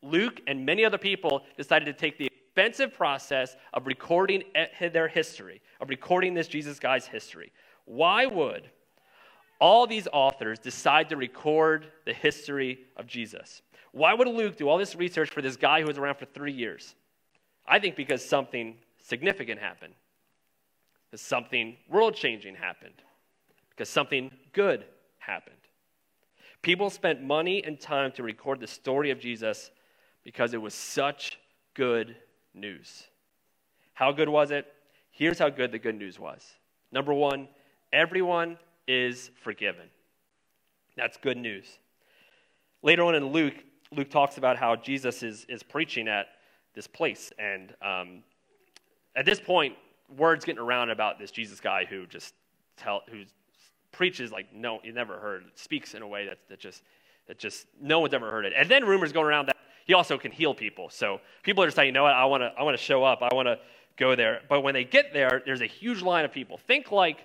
Luke 0.02 0.40
and 0.47 0.64
many 0.64 0.85
other 0.85 0.99
people 0.99 1.45
decided 1.57 1.87
to 1.87 1.93
take 1.93 2.19
the 2.19 2.26
expensive 2.26 2.95
process 2.95 3.57
of 3.73 3.87
recording 3.87 4.45
their 4.81 5.09
history, 5.09 5.61
of 5.81 5.88
recording 5.88 6.35
this 6.35 6.47
Jesus 6.47 6.78
guy's 6.78 7.07
history. 7.07 7.50
Why 7.87 8.26
would 8.26 8.71
all 9.59 9.87
these 9.87 10.07
authors 10.12 10.59
decide 10.59 11.09
to 11.09 11.16
record 11.16 11.87
the 12.04 12.12
history 12.12 12.81
of 12.97 13.07
Jesus? 13.07 13.62
Why 13.93 14.12
would 14.12 14.28
Luke 14.28 14.57
do 14.57 14.69
all 14.69 14.78
this 14.78 14.95
research 14.95 15.31
for 15.31 15.40
this 15.40 15.57
guy 15.57 15.81
who 15.81 15.87
was 15.87 15.99
around 15.99 16.16
for 16.16 16.26
three 16.26 16.52
years? 16.52 16.95
I 17.66 17.78
think 17.78 17.97
because 17.97 18.25
something 18.25 18.76
significant 19.02 19.61
happened, 19.61 19.95
because 21.11 21.23
something 21.23 21.76
world 21.88 22.14
changing 22.14 22.57
happened, 22.57 22.95
because 23.71 23.88
something 23.88 24.31
good 24.52 24.85
happened. 25.19 25.57
People 26.64 26.88
spent 26.88 27.23
money 27.23 27.62
and 27.62 27.78
time 27.78 28.11
to 28.12 28.23
record 28.23 28.59
the 28.59 28.66
story 28.66 29.11
of 29.11 29.21
Jesus 29.21 29.71
because 30.23 30.54
it 30.54 30.62
was 30.62 30.73
such 30.73 31.38
good 31.75 32.16
news. 32.54 33.04
How 33.92 34.12
good 34.12 34.30
was 34.30 34.50
it? 34.50 34.64
Here's 35.11 35.38
how 35.38 35.50
good 35.50 35.73
the 35.73 35.78
good 35.78 35.94
news 35.94 36.18
was. 36.18 36.42
Number 36.90 37.12
one, 37.12 37.49
everyone 37.92 38.56
is 38.88 39.30
forgiven. 39.42 39.90
That's 40.97 41.18
good 41.18 41.37
news. 41.37 41.66
Later 42.83 43.02
on 43.02 43.14
in 43.14 43.26
Luke, 43.26 43.62
Luke 43.92 44.09
talks 44.09 44.38
about 44.38 44.56
how 44.56 44.75
Jesus 44.75 45.23
is, 45.23 45.44
is 45.50 45.62
preaching 45.62 46.09
at 46.09 46.28
this 46.75 46.87
place. 46.87 47.30
And 47.38 47.75
um, 47.83 48.23
at 49.14 49.26
this 49.26 49.38
point, 49.38 49.75
word's 50.16 50.47
getting 50.47 50.62
around 50.62 50.88
about 50.88 51.18
this 51.18 51.30
Jesus 51.30 51.61
guy 51.61 51.85
who 51.85 52.06
just 52.06 52.33
tell, 52.78 53.02
who 53.11 53.25
preaches 53.95 54.31
like 54.31 54.55
no, 54.55 54.81
you 54.85 54.93
never 54.93 55.19
heard, 55.19 55.45
speaks 55.55 55.95
in 55.95 56.03
a 56.03 56.09
way 56.09 56.27
that, 56.27 56.39
that 56.49 56.59
just 56.59 56.83
that 57.27 57.39
just 57.39 57.67
no 57.81 58.01
one's 58.01 58.13
ever 58.13 58.31
heard 58.31 58.45
it. 58.45 58.53
And 58.57 58.69
then 58.69 58.85
rumors 58.85 59.13
going 59.13 59.27
around 59.27 59.47
that 59.47 59.57
he 59.87 59.95
also 59.95 60.19
can 60.19 60.33
heal 60.33 60.55
people. 60.55 60.91
So 60.91 61.21
people 61.43 61.63
are 61.63 61.67
just 61.67 61.77
saying, 61.77 61.87
you 61.87 61.93
know 61.93 62.03
what, 62.03 62.13
I 62.13 62.25
want 62.27 62.43
to 62.43 62.53
I 62.59 62.63
want 62.63 62.77
to 62.77 62.83
show 62.83 63.05
up. 63.05 63.23
I 63.23 63.35
want 63.35 63.47
to 63.47 63.59
go 63.97 64.15
there. 64.15 64.41
But 64.49 64.63
when 64.63 64.75
they 64.75 64.85
get 64.85 65.13
there, 65.13 65.43
there's 65.45 65.61
a 65.61 65.67
huge 65.67 66.03
line 66.03 66.25
of 66.25 66.33
people. 66.33 66.59
Think 66.59 66.91
like 66.91 67.25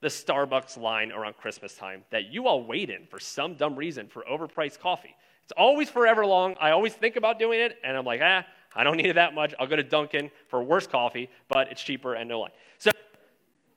the 0.00 0.08
Starbucks 0.08 0.76
line 0.80 1.12
around 1.12 1.36
Christmas 1.36 1.74
time 1.74 2.04
that 2.10 2.32
you 2.32 2.46
all 2.46 2.62
wait 2.62 2.90
in 2.90 3.06
for 3.06 3.18
some 3.18 3.54
dumb 3.54 3.76
reason 3.76 4.06
for 4.08 4.24
overpriced 4.30 4.78
coffee. 4.78 5.14
It's 5.42 5.52
always 5.56 5.88
forever 5.88 6.24
long. 6.26 6.56
I 6.60 6.70
always 6.70 6.94
think 6.94 7.16
about 7.16 7.38
doing 7.38 7.58
it, 7.58 7.78
and 7.82 7.96
I'm 7.96 8.04
like, 8.04 8.20
ah, 8.22 8.44
I 8.76 8.84
don't 8.84 8.96
need 8.96 9.06
it 9.06 9.14
that 9.14 9.34
much. 9.34 9.54
I'll 9.58 9.66
go 9.66 9.76
to 9.76 9.82
Dunkin' 9.82 10.30
for 10.48 10.62
worse 10.62 10.86
coffee, 10.86 11.30
but 11.48 11.68
it's 11.70 11.82
cheaper 11.82 12.14
and 12.14 12.28
no 12.28 12.40
line. 12.40 12.50
So 12.78 12.90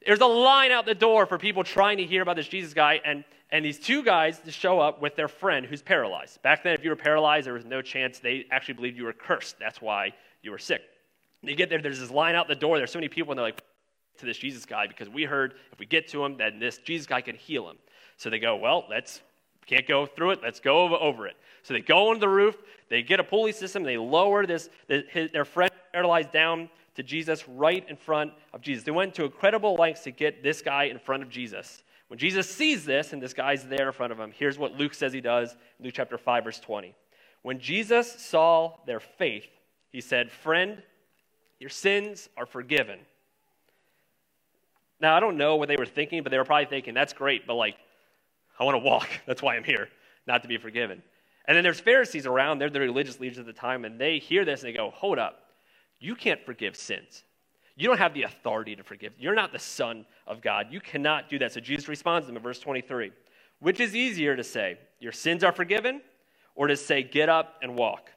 there's 0.06 0.20
a 0.20 0.26
line 0.26 0.72
out 0.72 0.86
the 0.86 0.96
door 0.96 1.26
for 1.26 1.38
people 1.38 1.64
trying 1.64 1.98
to 1.98 2.04
hear 2.04 2.22
about 2.22 2.36
this 2.36 2.48
Jesus 2.48 2.74
guy, 2.74 3.00
and, 3.06 3.24
and 3.52 3.64
these 3.64 3.80
two 3.80 4.04
guys 4.04 4.42
show 4.50 4.80
up 4.80 5.02
with 5.02 5.16
their 5.16 5.28
friend 5.28 5.66
who's 5.66 5.82
paralyzed. 5.82 6.42
Back 6.42 6.64
then, 6.64 6.74
if 6.74 6.84
you 6.84 6.90
were 6.90 6.96
paralyzed, 6.96 7.46
there 7.48 7.54
was 7.54 7.66
no 7.66 7.82
chance. 7.82 8.20
They 8.20 8.46
actually 8.52 8.76
believed 8.76 8.98
you 8.98 9.06
were 9.06 9.14
cursed. 9.14 9.58
That's 9.60 9.82
why 9.82 10.14
you 10.42 10.52
were 10.52 10.58
sick. 10.58 10.82
They 11.44 11.56
get 11.56 11.70
there, 11.70 11.82
there's 11.82 12.00
this 12.00 12.12
line 12.12 12.36
out 12.36 12.48
the 12.48 12.56
door. 12.56 12.78
There's 12.78 12.92
so 12.92 13.00
many 13.00 13.10
people, 13.10 13.32
and 13.32 13.38
they're 13.38 13.46
like, 13.46 13.62
to 14.22 14.26
this 14.26 14.38
Jesus 14.38 14.66
guy 14.66 14.88
because 14.88 15.10
we 15.10 15.24
heard 15.24 15.56
if 15.72 15.80
we 15.80 15.86
get 15.86 16.08
to 16.10 16.24
him, 16.24 16.38
then 16.38 16.60
this 16.60 16.78
Jesus 16.78 17.06
guy 17.06 17.22
can 17.22 17.36
heal 17.36 17.70
him. 17.70 17.78
So 18.18 18.30
they 18.30 18.40
go, 18.40 18.56
well, 18.56 18.86
let's 18.90 19.22
can't 19.68 19.88
go 19.88 20.06
through 20.06 20.32
it. 20.32 20.40
Let's 20.42 20.60
go 20.60 20.96
over 20.98 21.28
it. 21.28 21.36
So 21.64 21.74
they 21.74 21.82
go 21.82 22.10
on 22.10 22.20
the 22.20 22.28
roof. 22.28 22.58
They 22.90 23.04
get 23.04 23.20
a 23.20 23.24
pulley 23.24 23.52
system. 23.52 23.84
They 23.84 23.98
lower 23.98 24.46
this 24.46 24.70
their 24.88 25.46
friend 25.46 25.72
paralyzed 25.94 26.32
down 26.32 26.70
to 26.96 27.04
Jesus 27.04 27.48
right 27.48 27.88
in 27.90 27.96
front 27.96 28.34
of 28.54 28.62
Jesus. 28.62 28.84
They 28.84 28.92
went 28.92 29.16
to 29.16 29.26
incredible 29.26 29.76
lengths 29.76 30.04
to 30.04 30.12
get 30.12 30.44
this 30.44 30.62
guy 30.62 30.86
in 30.86 31.00
front 31.00 31.24
of 31.24 31.30
Jesus. 31.30 31.84
When 32.08 32.20
Jesus 32.20 32.50
sees 32.50 32.84
this 32.84 33.14
and 33.14 33.22
this 33.22 33.34
guy's 33.34 33.66
there 33.66 33.88
in 33.88 33.94
front 33.94 34.12
of 34.12 34.20
him, 34.20 34.32
here's 34.38 34.58
what 34.58 34.74
Luke 34.74 34.94
says 34.94 35.14
he 35.14 35.22
does. 35.22 35.56
Luke 35.80 35.94
chapter 35.96 36.18
5 36.18 36.44
verse 36.44 36.60
20. 36.60 36.94
When 37.42 37.60
Jesus 37.60 38.12
saw 38.12 38.76
their 38.86 39.00
faith, 39.00 39.48
he 39.92 40.02
said, 40.02 40.32
"Friend, 40.32 40.82
your 41.60 41.70
sins 41.70 42.30
are 42.38 42.46
forgiven." 42.46 43.00
Now, 45.00 45.16
I 45.16 45.20
don't 45.20 45.38
know 45.38 45.56
what 45.56 45.68
they 45.68 45.78
were 45.78 45.86
thinking, 45.86 46.22
but 46.22 46.32
they 46.32 46.38
were 46.38 46.46
probably 46.46 46.66
thinking, 46.66 46.94
"That's 46.94 47.14
great, 47.14 47.48
but 47.48 47.56
like 47.56 47.78
I 48.62 48.64
want 48.64 48.76
to 48.76 48.80
walk. 48.80 49.10
That's 49.26 49.42
why 49.42 49.56
I'm 49.56 49.64
here, 49.64 49.90
not 50.28 50.44
to 50.44 50.48
be 50.48 50.58
forgiven. 50.58 51.02
And 51.46 51.58
then 51.58 51.64
there's 51.64 51.80
Pharisees 51.80 52.28
around, 52.28 52.60
they're 52.60 52.70
the 52.70 52.80
religious 52.80 53.20
leaders 53.20 53.40
at 53.40 53.48
the 53.48 53.54
time, 53.54 53.84
and 53.86 54.00
they 54.00 54.20
hear 54.20 54.46
this 54.46 54.62
and 54.62 54.72
they 54.72 54.78
go, 54.78 54.92
Hold 54.92 55.18
up, 55.18 55.41
you 56.02 56.16
can't 56.16 56.44
forgive 56.44 56.76
sins. 56.76 57.24
You 57.78 57.88
don't 57.88 58.00
have 58.00 58.14
the 58.14 58.24
authority 58.24 58.76
to 58.76 58.84
forgive. 58.84 59.14
You're 59.18 59.36
not 59.36 59.54
the 59.54 59.60
Son 59.60 60.06
of 60.28 60.42
God. 60.42 60.68
You 60.72 60.82
cannot 60.82 61.30
do 61.30 61.40
that. 61.40 61.54
So 61.54 61.62
Jesus 61.62 61.88
responds 61.88 62.26
to 62.26 62.28
them 62.28 62.38
in 62.38 62.44
verse 62.44 62.60
23 62.60 63.12
Which 63.60 63.80
is 63.80 63.96
easier 63.96 64.36
to 64.36 64.44
say, 64.44 64.78
Your 65.00 65.12
sins 65.14 65.44
are 65.44 65.54
forgiven, 65.54 66.02
or 66.56 66.68
to 66.68 66.76
say, 66.76 67.04
Get 67.04 67.30
up 67.30 67.56
and 67.62 67.76
walk? 67.76 68.10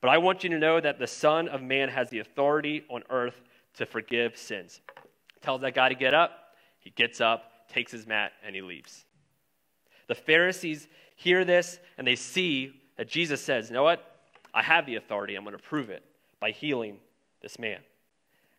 But 0.00 0.10
I 0.10 0.18
want 0.18 0.44
you 0.44 0.50
to 0.50 0.58
know 0.58 0.80
that 0.80 0.98
the 0.98 1.06
Son 1.06 1.48
of 1.48 1.60
Man 1.60 1.88
has 1.88 2.08
the 2.08 2.20
authority 2.20 2.84
on 2.88 3.02
earth 3.10 3.40
to 3.74 3.84
forgive 3.84 4.36
sins. 4.36 4.80
Tells 5.42 5.60
that 5.62 5.74
guy 5.74 5.88
to 5.88 5.94
get 5.94 6.14
up. 6.14 6.54
He 6.78 6.90
gets 6.90 7.20
up, 7.20 7.68
takes 7.68 7.90
his 7.90 8.06
mat, 8.06 8.32
and 8.44 8.54
he 8.54 8.62
leaves. 8.62 9.04
The 10.06 10.14
Pharisees 10.14 10.86
hear 11.16 11.44
this 11.44 11.78
and 11.98 12.06
they 12.06 12.16
see 12.16 12.80
that 12.96 13.08
Jesus 13.08 13.40
says, 13.40 13.70
You 13.70 13.74
know 13.74 13.82
what? 13.82 14.04
I 14.52 14.62
have 14.62 14.86
the 14.86 14.96
authority. 14.96 15.34
I'm 15.34 15.44
going 15.44 15.56
to 15.56 15.62
prove 15.62 15.90
it 15.90 16.04
by 16.38 16.50
healing 16.50 16.98
this 17.44 17.58
man. 17.58 17.78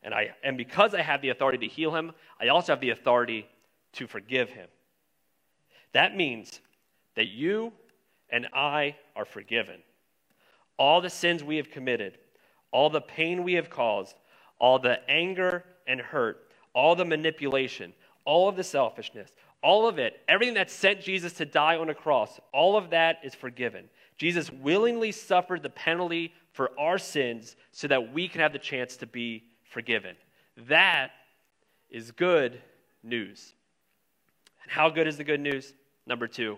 And, 0.03 0.13
I, 0.13 0.29
and 0.43 0.57
because 0.57 0.93
I 0.93 1.01
have 1.01 1.21
the 1.21 1.29
authority 1.29 1.57
to 1.67 1.73
heal 1.73 1.93
him, 1.95 2.13
I 2.39 2.49
also 2.49 2.71
have 2.71 2.79
the 2.79 2.91
authority 2.91 3.47
to 3.93 4.05
forgive 4.05 4.51
him. 4.51 4.67
That 5.93 6.15
means 6.15 6.61
that 7.15 7.27
you 7.27 7.73
and 8.29 8.47
I 8.53 8.95
are 9.15 9.25
forgiven. 9.25 9.81
All 10.77 11.01
the 11.01 11.09
sins 11.09 11.43
we 11.43 11.57
have 11.57 11.71
committed, 11.71 12.19
all 12.71 12.89
the 12.89 13.01
pain 13.01 13.43
we 13.43 13.53
have 13.53 13.69
caused, 13.69 14.15
all 14.59 14.77
the 14.77 14.99
anger 15.09 15.63
and 15.87 15.99
hurt, 15.99 16.49
all 16.73 16.95
the 16.95 17.05
manipulation, 17.05 17.91
all 18.25 18.47
of 18.47 18.55
the 18.55 18.63
selfishness, 18.63 19.31
all 19.63 19.87
of 19.87 19.97
it, 19.97 20.21
everything 20.27 20.55
that 20.55 20.69
sent 20.69 21.01
Jesus 21.01 21.33
to 21.33 21.45
die 21.45 21.77
on 21.77 21.89
a 21.89 21.95
cross, 21.95 22.39
all 22.53 22.77
of 22.77 22.91
that 22.91 23.19
is 23.23 23.33
forgiven. 23.33 23.85
Jesus 24.17 24.51
willingly 24.51 25.11
suffered 25.11 25.63
the 25.63 25.69
penalty 25.69 26.33
for 26.55 26.71
our 26.79 26.97
sins 26.97 27.57
so 27.73 27.85
that 27.85 28.13
we 28.13 28.29
can 28.29 28.39
have 28.39 28.53
the 28.53 28.59
chance 28.59 28.95
to 28.95 29.05
be 29.05 29.43
forgiven. 29.65 30.15
That 30.69 31.11
is 31.89 32.11
good 32.11 32.61
news. 33.03 33.53
And 34.63 34.71
how 34.71 34.89
good 34.89 35.05
is 35.05 35.17
the 35.17 35.25
good 35.25 35.41
news? 35.41 35.73
Number 36.07 36.27
two, 36.27 36.57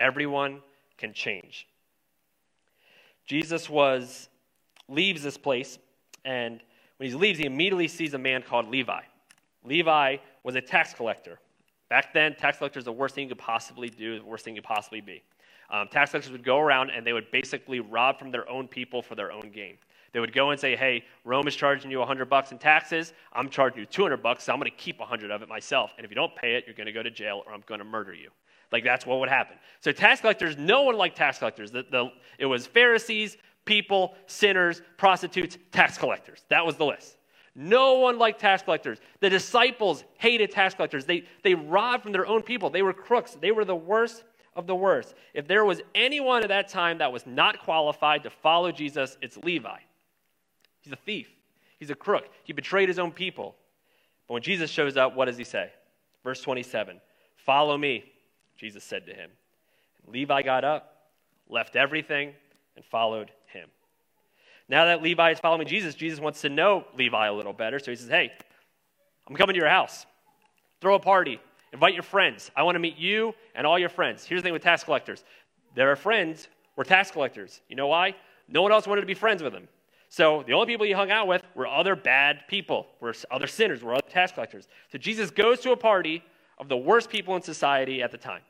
everyone 0.00 0.62
can 0.98 1.12
change. 1.12 1.68
Jesus 3.24 3.70
was 3.70 4.28
leaves 4.88 5.22
this 5.22 5.38
place, 5.38 5.78
and 6.24 6.60
when 6.96 7.08
he 7.08 7.14
leaves, 7.14 7.38
he 7.38 7.46
immediately 7.46 7.86
sees 7.86 8.14
a 8.14 8.18
man 8.18 8.42
called 8.42 8.68
Levi. 8.68 9.02
Levi 9.64 10.16
was 10.42 10.56
a 10.56 10.60
tax 10.60 10.92
collector. 10.92 11.38
Back 11.88 12.12
then, 12.12 12.34
tax 12.34 12.58
collectors 12.58 12.84
the 12.84 12.92
worst 12.92 13.14
thing 13.14 13.24
you 13.24 13.28
could 13.28 13.38
possibly 13.38 13.90
do, 13.90 14.18
the 14.18 14.24
worst 14.24 14.44
thing 14.44 14.56
you 14.56 14.60
could 14.60 14.68
possibly 14.68 15.00
be. 15.00 15.22
Um, 15.70 15.88
tax 15.88 16.10
collectors 16.10 16.32
would 16.32 16.44
go 16.44 16.58
around 16.58 16.90
and 16.90 17.06
they 17.06 17.12
would 17.12 17.30
basically 17.30 17.80
rob 17.80 18.18
from 18.18 18.30
their 18.30 18.48
own 18.48 18.68
people 18.68 19.02
for 19.02 19.14
their 19.14 19.32
own 19.32 19.50
gain. 19.50 19.78
They 20.12 20.20
would 20.20 20.32
go 20.32 20.50
and 20.50 20.58
say, 20.58 20.76
"Hey, 20.76 21.04
Rome 21.24 21.46
is 21.46 21.56
charging 21.56 21.90
you 21.90 21.98
100 21.98 22.28
bucks 22.30 22.52
in 22.52 22.58
taxes. 22.58 23.12
I'm 23.32 23.50
charging 23.50 23.80
you 23.80 23.86
200 23.86 24.22
bucks, 24.22 24.44
so 24.44 24.52
I'm 24.52 24.58
going 24.58 24.70
to 24.70 24.76
keep 24.76 24.98
100 24.98 25.30
of 25.30 25.42
it 25.42 25.48
myself. 25.48 25.92
And 25.96 26.04
if 26.04 26.10
you 26.10 26.14
don't 26.14 26.34
pay 26.34 26.54
it, 26.54 26.64
you're 26.66 26.74
going 26.74 26.86
to 26.86 26.92
go 26.92 27.02
to 27.02 27.10
jail, 27.10 27.42
or 27.46 27.52
I'm 27.52 27.64
going 27.66 27.80
to 27.80 27.84
murder 27.84 28.14
you." 28.14 28.30
Like 28.72 28.84
that's 28.84 29.06
what 29.06 29.20
would 29.20 29.28
happen. 29.28 29.56
So 29.80 29.92
tax 29.92 30.20
collectors, 30.20 30.56
no 30.56 30.82
one 30.82 30.96
liked 30.96 31.16
tax 31.16 31.38
collectors. 31.38 31.70
The, 31.70 31.84
the, 31.90 32.10
it 32.38 32.46
was 32.46 32.66
Pharisees, 32.66 33.36
people, 33.64 34.14
sinners, 34.26 34.82
prostitutes, 34.96 35.58
tax 35.72 35.98
collectors. 35.98 36.44
That 36.48 36.64
was 36.64 36.76
the 36.76 36.84
list. 36.84 37.16
No 37.54 37.94
one 37.94 38.18
liked 38.18 38.40
tax 38.40 38.62
collectors. 38.62 38.98
The 39.20 39.30
disciples 39.30 40.04
hated 40.18 40.50
tax 40.50 40.74
collectors. 40.74 41.06
They, 41.06 41.24
they 41.42 41.54
robbed 41.54 42.02
from 42.02 42.12
their 42.12 42.26
own 42.26 42.42
people. 42.42 42.68
They 42.68 42.82
were 42.82 42.92
crooks. 42.92 43.36
They 43.40 43.50
were 43.50 43.64
the 43.64 43.76
worst 43.76 44.24
of 44.56 44.66
the 44.66 44.74
worst. 44.74 45.14
If 45.34 45.46
there 45.46 45.64
was 45.64 45.80
anyone 45.94 46.42
at 46.42 46.48
that 46.48 46.68
time 46.68 46.98
that 46.98 47.12
was 47.12 47.26
not 47.26 47.60
qualified 47.60 48.24
to 48.24 48.30
follow 48.30 48.72
Jesus, 48.72 49.16
it's 49.20 49.36
Levi. 49.36 49.78
He's 50.80 50.92
a 50.92 50.96
thief, 50.96 51.28
he's 51.78 51.90
a 51.90 51.94
crook. 51.94 52.28
He 52.42 52.52
betrayed 52.52 52.88
his 52.88 52.98
own 52.98 53.12
people. 53.12 53.54
But 54.26 54.34
when 54.34 54.42
Jesus 54.42 54.70
shows 54.70 54.96
up, 54.96 55.14
what 55.14 55.26
does 55.26 55.36
he 55.36 55.44
say? 55.44 55.70
Verse 56.24 56.40
27 56.40 57.00
Follow 57.36 57.76
me, 57.76 58.04
Jesus 58.56 58.82
said 58.82 59.06
to 59.06 59.14
him. 59.14 59.30
Levi 60.08 60.42
got 60.42 60.64
up, 60.64 61.10
left 61.48 61.76
everything, 61.76 62.32
and 62.74 62.84
followed 62.84 63.30
him. 63.46 63.68
Now 64.68 64.86
that 64.86 65.02
Levi 65.02 65.30
is 65.30 65.38
following 65.38 65.66
Jesus, 65.66 65.94
Jesus 65.94 66.18
wants 66.18 66.40
to 66.40 66.48
know 66.48 66.84
Levi 66.96 67.26
a 67.26 67.32
little 67.32 67.52
better. 67.52 67.78
So 67.78 67.90
he 67.90 67.96
says, 67.96 68.08
Hey, 68.08 68.32
I'm 69.28 69.36
coming 69.36 69.54
to 69.54 69.60
your 69.60 69.68
house. 69.68 70.06
Throw 70.80 70.94
a 70.94 71.00
party. 71.00 71.40
Invite 71.76 71.92
your 71.92 72.04
friends. 72.04 72.50
I 72.56 72.62
want 72.62 72.76
to 72.76 72.78
meet 72.78 72.96
you 72.96 73.34
and 73.54 73.66
all 73.66 73.78
your 73.78 73.90
friends. 73.90 74.24
Here's 74.24 74.40
the 74.40 74.46
thing 74.46 74.54
with 74.54 74.62
tax 74.62 74.82
collectors 74.82 75.22
their 75.74 75.94
friends 75.94 76.48
were 76.74 76.84
tax 76.84 77.10
collectors. 77.10 77.60
You 77.68 77.76
know 77.76 77.88
why? 77.88 78.14
No 78.48 78.62
one 78.62 78.72
else 78.72 78.86
wanted 78.86 79.02
to 79.02 79.06
be 79.06 79.12
friends 79.12 79.42
with 79.42 79.52
them. 79.52 79.68
So 80.08 80.42
the 80.46 80.54
only 80.54 80.68
people 80.68 80.86
he 80.86 80.92
hung 80.92 81.10
out 81.10 81.26
with 81.26 81.42
were 81.54 81.66
other 81.66 81.94
bad 81.94 82.48
people, 82.48 82.86
were 82.98 83.14
other 83.30 83.46
sinners, 83.46 83.82
were 83.82 83.92
other 83.92 84.08
tax 84.08 84.32
collectors. 84.32 84.68
So 84.90 84.96
Jesus 84.96 85.30
goes 85.30 85.60
to 85.60 85.72
a 85.72 85.76
party 85.76 86.22
of 86.56 86.70
the 86.70 86.78
worst 86.78 87.10
people 87.10 87.36
in 87.36 87.42
society 87.42 88.02
at 88.02 88.10
the 88.10 88.16
time. 88.16 88.40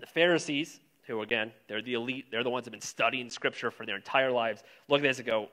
The 0.00 0.06
Pharisees, 0.06 0.80
who 1.06 1.20
again, 1.20 1.52
they're 1.68 1.82
the 1.82 1.92
elite, 1.92 2.30
they're 2.30 2.44
the 2.44 2.48
ones 2.48 2.64
that 2.64 2.72
have 2.72 2.80
been 2.80 2.86
studying 2.86 3.28
scripture 3.28 3.70
for 3.70 3.84
their 3.84 3.96
entire 3.96 4.30
lives, 4.30 4.62
look 4.88 5.00
at 5.00 5.02
this 5.02 5.18
and 5.18 5.26
go, 5.26 5.50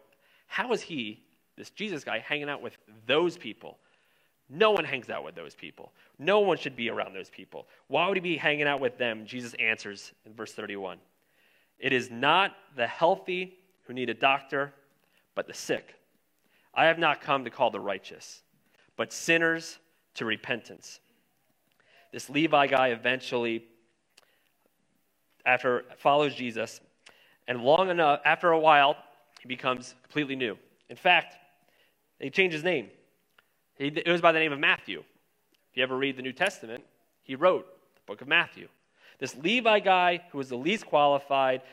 how 0.48 0.72
is 0.72 0.82
he, 0.82 1.20
this 1.58 1.72
Jesus 1.72 2.06
guy, 2.06 2.20
hanging 2.20 2.48
out 2.48 2.62
with 2.62 2.78
those 3.06 3.36
people? 3.36 3.80
No 4.54 4.72
one 4.72 4.84
hangs 4.84 5.10
out 5.10 5.24
with 5.24 5.34
those 5.34 5.56
people. 5.56 5.94
No 6.20 6.42
one 6.42 6.58
should 6.58 6.76
be 6.76 6.90
around 6.90 7.14
those 7.14 7.30
people. 7.30 7.68
Why 7.88 8.08
would 8.08 8.18
he 8.18 8.22
be 8.22 8.36
hanging 8.36 8.68
out 8.68 8.82
with 8.82 8.98
them? 8.98 9.26
Jesus 9.26 9.54
answers 9.54 10.12
in 10.26 10.34
verse 10.34 10.52
31 10.52 10.98
It 11.80 11.94
is 11.94 12.12
not 12.12 12.52
the 12.76 12.86
healthy 12.86 13.58
who 13.88 13.94
need 13.94 14.10
a 14.10 14.14
doctor, 14.14 14.74
but 15.36 15.48
the 15.48 15.54
sick. 15.54 15.96
I 16.74 16.86
have 16.86 17.00
not 17.00 17.22
come 17.22 17.46
to 17.46 17.50
call 17.50 17.72
the 17.72 17.80
righteous, 17.80 18.42
but 18.98 19.14
sinners 19.14 19.80
to 20.16 20.26
repentance. 20.26 21.00
This 22.12 22.30
Levi 22.30 22.68
guy 22.68 22.90
eventually, 22.90 23.64
after 25.46 25.86
follows 25.98 26.36
Jesus, 26.36 26.82
and 27.48 27.64
long 27.64 27.90
enough, 27.90 28.20
after 28.26 28.52
a 28.52 28.60
while, 28.60 28.98
he 29.40 29.48
becomes 29.48 29.96
completely 30.04 30.36
new. 30.36 30.58
In 30.90 30.98
fact, 30.98 31.38
he 32.20 32.30
changed 32.30 32.54
his 32.54 32.66
name. 32.66 32.90
It 33.82 34.08
was 34.08 34.22
by 34.22 34.32
the 34.32 34.38
name 34.38 34.54
of 34.54 34.60
Matthew. 34.60 35.00
If 35.72 35.78
you 35.78 35.82
ever 35.82 35.98
read 35.98 36.16
the 36.16 36.22
New 36.22 36.34
Testament, 36.34 36.84
he 37.24 37.34
wrote 37.34 37.66
the 37.96 38.02
book 38.06 38.22
of 38.22 38.28
Matthew. 38.28 38.68
This 39.18 39.36
Levi 39.36 39.80
guy, 39.80 40.22
who 40.32 40.38
was 40.38 40.50
the 40.50 40.56
least 40.56 40.86
qualified, 40.86 41.64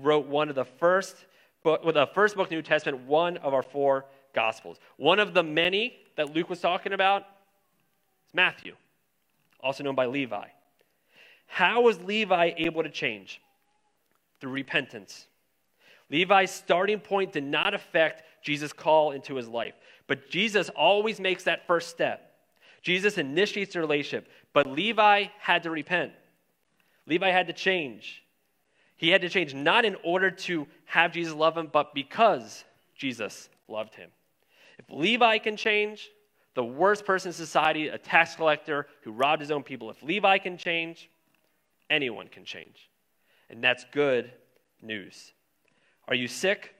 wrote 0.00 0.26
one 0.26 0.48
of 0.48 0.54
the 0.54 0.64
first 0.64 1.26
book, 1.62 1.84
well, 1.84 1.92
the 1.92 2.06
first 2.06 2.36
book 2.36 2.46
of 2.46 2.48
the 2.48 2.54
New 2.54 2.62
Testament, 2.62 3.04
one 3.04 3.36
of 3.38 3.52
our 3.52 3.62
four 3.62 4.06
Gospels. 4.34 4.78
One 4.96 5.18
of 5.18 5.34
the 5.34 5.42
many 5.42 5.98
that 6.16 6.34
Luke 6.34 6.48
was 6.48 6.60
talking 6.60 6.94
about 6.94 7.26
is 8.26 8.34
Matthew, 8.34 8.74
also 9.60 9.84
known 9.84 9.94
by 9.94 10.06
Levi. 10.06 10.46
How 11.48 11.82
was 11.82 12.00
Levi 12.00 12.52
able 12.56 12.82
to 12.82 12.90
change? 12.90 13.42
Through 14.40 14.52
repentance. 14.52 15.26
Levi's 16.10 16.50
starting 16.50 17.00
point 17.00 17.32
did 17.32 17.44
not 17.44 17.74
affect 17.74 18.22
Jesus' 18.42 18.72
call 18.72 19.10
into 19.10 19.34
his 19.34 19.48
life. 19.48 19.74
But 20.08 20.28
Jesus 20.30 20.68
always 20.70 21.20
makes 21.20 21.44
that 21.44 21.68
first 21.68 21.90
step. 21.90 22.32
Jesus 22.82 23.18
initiates 23.18 23.74
the 23.74 23.80
relationship, 23.80 24.28
but 24.52 24.66
Levi 24.66 25.26
had 25.38 25.62
to 25.62 25.70
repent. 25.70 26.12
Levi 27.06 27.30
had 27.30 27.46
to 27.46 27.52
change. 27.52 28.24
He 28.96 29.10
had 29.10 29.20
to 29.20 29.28
change 29.28 29.54
not 29.54 29.84
in 29.84 29.96
order 30.02 30.30
to 30.30 30.66
have 30.86 31.12
Jesus 31.12 31.34
love 31.34 31.56
him, 31.56 31.68
but 31.72 31.94
because 31.94 32.64
Jesus 32.96 33.48
loved 33.68 33.94
him. 33.94 34.10
If 34.78 34.86
Levi 34.90 35.38
can 35.38 35.56
change, 35.56 36.08
the 36.54 36.64
worst 36.64 37.04
person 37.04 37.28
in 37.28 37.32
society, 37.32 37.88
a 37.88 37.98
tax 37.98 38.34
collector 38.34 38.86
who 39.02 39.12
robbed 39.12 39.40
his 39.40 39.50
own 39.50 39.62
people, 39.62 39.90
if 39.90 40.02
Levi 40.02 40.38
can 40.38 40.56
change, 40.56 41.08
anyone 41.90 42.28
can 42.28 42.44
change. 42.44 42.90
And 43.50 43.62
that's 43.62 43.84
good 43.92 44.32
news. 44.82 45.32
Are 46.08 46.14
you 46.14 46.26
sick? 46.26 46.74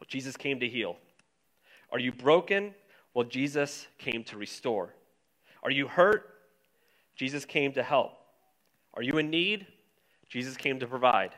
Well, 0.00 0.06
Jesus 0.08 0.36
came 0.36 0.60
to 0.60 0.68
heal. 0.68 0.96
Are 1.96 1.98
you 1.98 2.12
broken? 2.12 2.74
Well, 3.14 3.24
Jesus 3.24 3.86
came 3.96 4.22
to 4.24 4.36
restore. 4.36 4.92
Are 5.62 5.70
you 5.70 5.88
hurt? 5.88 6.28
Jesus 7.14 7.46
came 7.46 7.72
to 7.72 7.82
help. 7.82 8.12
Are 8.92 9.02
you 9.02 9.16
in 9.16 9.30
need? 9.30 9.66
Jesus 10.28 10.58
came 10.58 10.78
to 10.80 10.86
provide. 10.86 11.30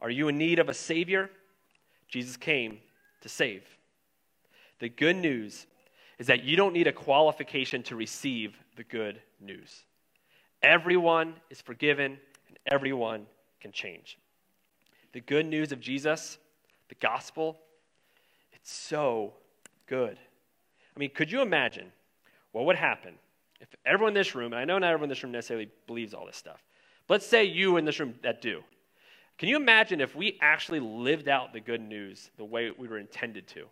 Are 0.00 0.10
you 0.10 0.26
in 0.26 0.38
need 0.38 0.58
of 0.58 0.68
a 0.68 0.74
Savior? 0.74 1.30
Jesus 2.08 2.36
came 2.36 2.78
to 3.20 3.28
save. 3.28 3.62
The 4.80 4.88
good 4.88 5.14
news 5.14 5.66
is 6.18 6.26
that 6.26 6.42
you 6.42 6.56
don't 6.56 6.72
need 6.72 6.88
a 6.88 6.92
qualification 6.92 7.84
to 7.84 7.94
receive 7.94 8.56
the 8.74 8.82
good 8.82 9.22
news. 9.40 9.84
Everyone 10.62 11.34
is 11.48 11.60
forgiven 11.60 12.18
and 12.48 12.58
everyone 12.72 13.26
can 13.60 13.70
change. 13.70 14.18
The 15.12 15.20
good 15.20 15.46
news 15.46 15.70
of 15.70 15.78
Jesus, 15.78 16.38
the 16.88 16.96
gospel, 16.96 17.60
it's 18.52 18.72
so 18.72 19.34
good. 19.86 20.18
I 20.94 20.98
mean, 20.98 21.10
could 21.14 21.30
you 21.30 21.42
imagine 21.42 21.92
what 22.52 22.66
would 22.66 22.76
happen 22.76 23.14
if 23.60 23.68
everyone 23.86 24.10
in 24.10 24.14
this 24.14 24.34
room, 24.34 24.52
and 24.52 24.60
I 24.60 24.64
know 24.64 24.78
not 24.78 24.90
everyone 24.90 25.04
in 25.04 25.08
this 25.08 25.22
room 25.22 25.32
necessarily 25.32 25.68
believes 25.86 26.14
all 26.14 26.26
this 26.26 26.36
stuff, 26.36 26.62
let's 27.08 27.26
say 27.26 27.44
you 27.44 27.76
in 27.76 27.84
this 27.84 27.98
room 27.98 28.14
that 28.22 28.42
do. 28.42 28.62
Can 29.38 29.48
you 29.48 29.56
imagine 29.56 30.00
if 30.00 30.14
we 30.14 30.38
actually 30.40 30.80
lived 30.80 31.28
out 31.28 31.52
the 31.52 31.60
good 31.60 31.80
news 31.80 32.30
the 32.36 32.44
way 32.44 32.70
we 32.76 32.86
were 32.86 32.98
intended 32.98 33.48
to? 33.48 33.66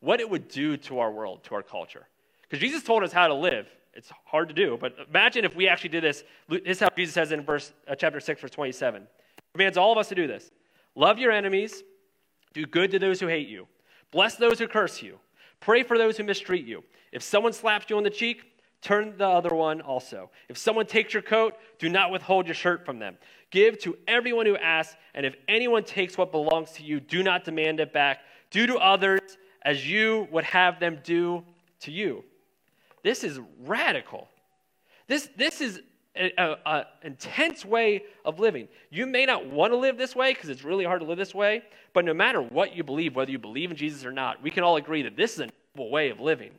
What 0.00 0.20
it 0.20 0.28
would 0.28 0.48
do 0.48 0.76
to 0.78 0.98
our 0.98 1.10
world, 1.10 1.44
to 1.44 1.54
our 1.54 1.62
culture? 1.62 2.06
Because 2.42 2.58
Jesus 2.58 2.82
told 2.82 3.02
us 3.02 3.12
how 3.12 3.28
to 3.28 3.34
live. 3.34 3.68
It's 3.94 4.10
hard 4.24 4.48
to 4.48 4.54
do, 4.54 4.76
but 4.80 4.96
imagine 5.08 5.44
if 5.44 5.54
we 5.54 5.68
actually 5.68 5.90
did 5.90 6.02
this. 6.02 6.24
This 6.48 6.60
is 6.64 6.80
how 6.80 6.88
Jesus 6.96 7.14
says 7.14 7.30
in 7.30 7.44
verse, 7.44 7.72
uh, 7.86 7.94
chapter 7.94 8.18
6, 8.18 8.40
verse 8.40 8.50
27. 8.50 9.02
He 9.02 9.42
commands 9.52 9.78
all 9.78 9.92
of 9.92 9.98
us 9.98 10.08
to 10.08 10.16
do 10.16 10.26
this. 10.26 10.50
Love 10.96 11.18
your 11.18 11.30
enemies, 11.30 11.84
do 12.52 12.66
good 12.66 12.90
to 12.90 12.98
those 12.98 13.20
who 13.20 13.28
hate 13.28 13.48
you, 13.48 13.68
bless 14.10 14.34
those 14.34 14.58
who 14.58 14.66
curse 14.66 15.00
you, 15.00 15.18
pray 15.64 15.82
for 15.82 15.96
those 15.96 16.16
who 16.16 16.24
mistreat 16.24 16.66
you. 16.66 16.84
If 17.10 17.22
someone 17.22 17.52
slaps 17.52 17.88
you 17.88 17.96
on 17.96 18.02
the 18.02 18.10
cheek, 18.10 18.44
turn 18.82 19.16
the 19.16 19.26
other 19.26 19.54
one 19.54 19.80
also. 19.80 20.30
If 20.48 20.58
someone 20.58 20.86
takes 20.86 21.14
your 21.14 21.22
coat, 21.22 21.54
do 21.78 21.88
not 21.88 22.10
withhold 22.10 22.46
your 22.46 22.54
shirt 22.54 22.84
from 22.84 22.98
them. 22.98 23.16
Give 23.50 23.78
to 23.80 23.96
everyone 24.06 24.46
who 24.46 24.56
asks, 24.56 24.96
and 25.14 25.24
if 25.24 25.34
anyone 25.48 25.84
takes 25.84 26.18
what 26.18 26.32
belongs 26.32 26.72
to 26.72 26.82
you, 26.82 27.00
do 27.00 27.22
not 27.22 27.44
demand 27.44 27.80
it 27.80 27.92
back. 27.92 28.20
Do 28.50 28.66
to 28.66 28.76
others 28.76 29.38
as 29.62 29.88
you 29.88 30.28
would 30.30 30.44
have 30.44 30.78
them 30.80 31.00
do 31.02 31.42
to 31.80 31.90
you. 31.90 32.24
This 33.02 33.24
is 33.24 33.40
radical. 33.60 34.28
This, 35.06 35.28
this 35.36 35.60
is 35.60 35.80
an 36.16 36.84
intense 37.02 37.64
way 37.64 38.04
of 38.24 38.38
living. 38.38 38.68
You 38.90 39.06
may 39.06 39.26
not 39.26 39.46
want 39.46 39.72
to 39.72 39.76
live 39.76 39.98
this 39.98 40.14
way 40.14 40.32
because 40.32 40.48
it's 40.48 40.64
really 40.64 40.84
hard 40.84 41.00
to 41.00 41.06
live 41.06 41.18
this 41.18 41.34
way, 41.34 41.62
but 41.92 42.04
no 42.04 42.14
matter 42.14 42.40
what 42.40 42.74
you 42.74 42.84
believe, 42.84 43.16
whether 43.16 43.30
you 43.30 43.38
believe 43.38 43.70
in 43.70 43.76
Jesus 43.76 44.04
or 44.04 44.12
not, 44.12 44.42
we 44.42 44.50
can 44.50 44.62
all 44.62 44.76
agree 44.76 45.02
that 45.02 45.16
this 45.16 45.34
is 45.34 45.40
a 45.40 45.48
noble 45.74 45.90
way 45.90 46.10
of 46.10 46.20
living. 46.20 46.52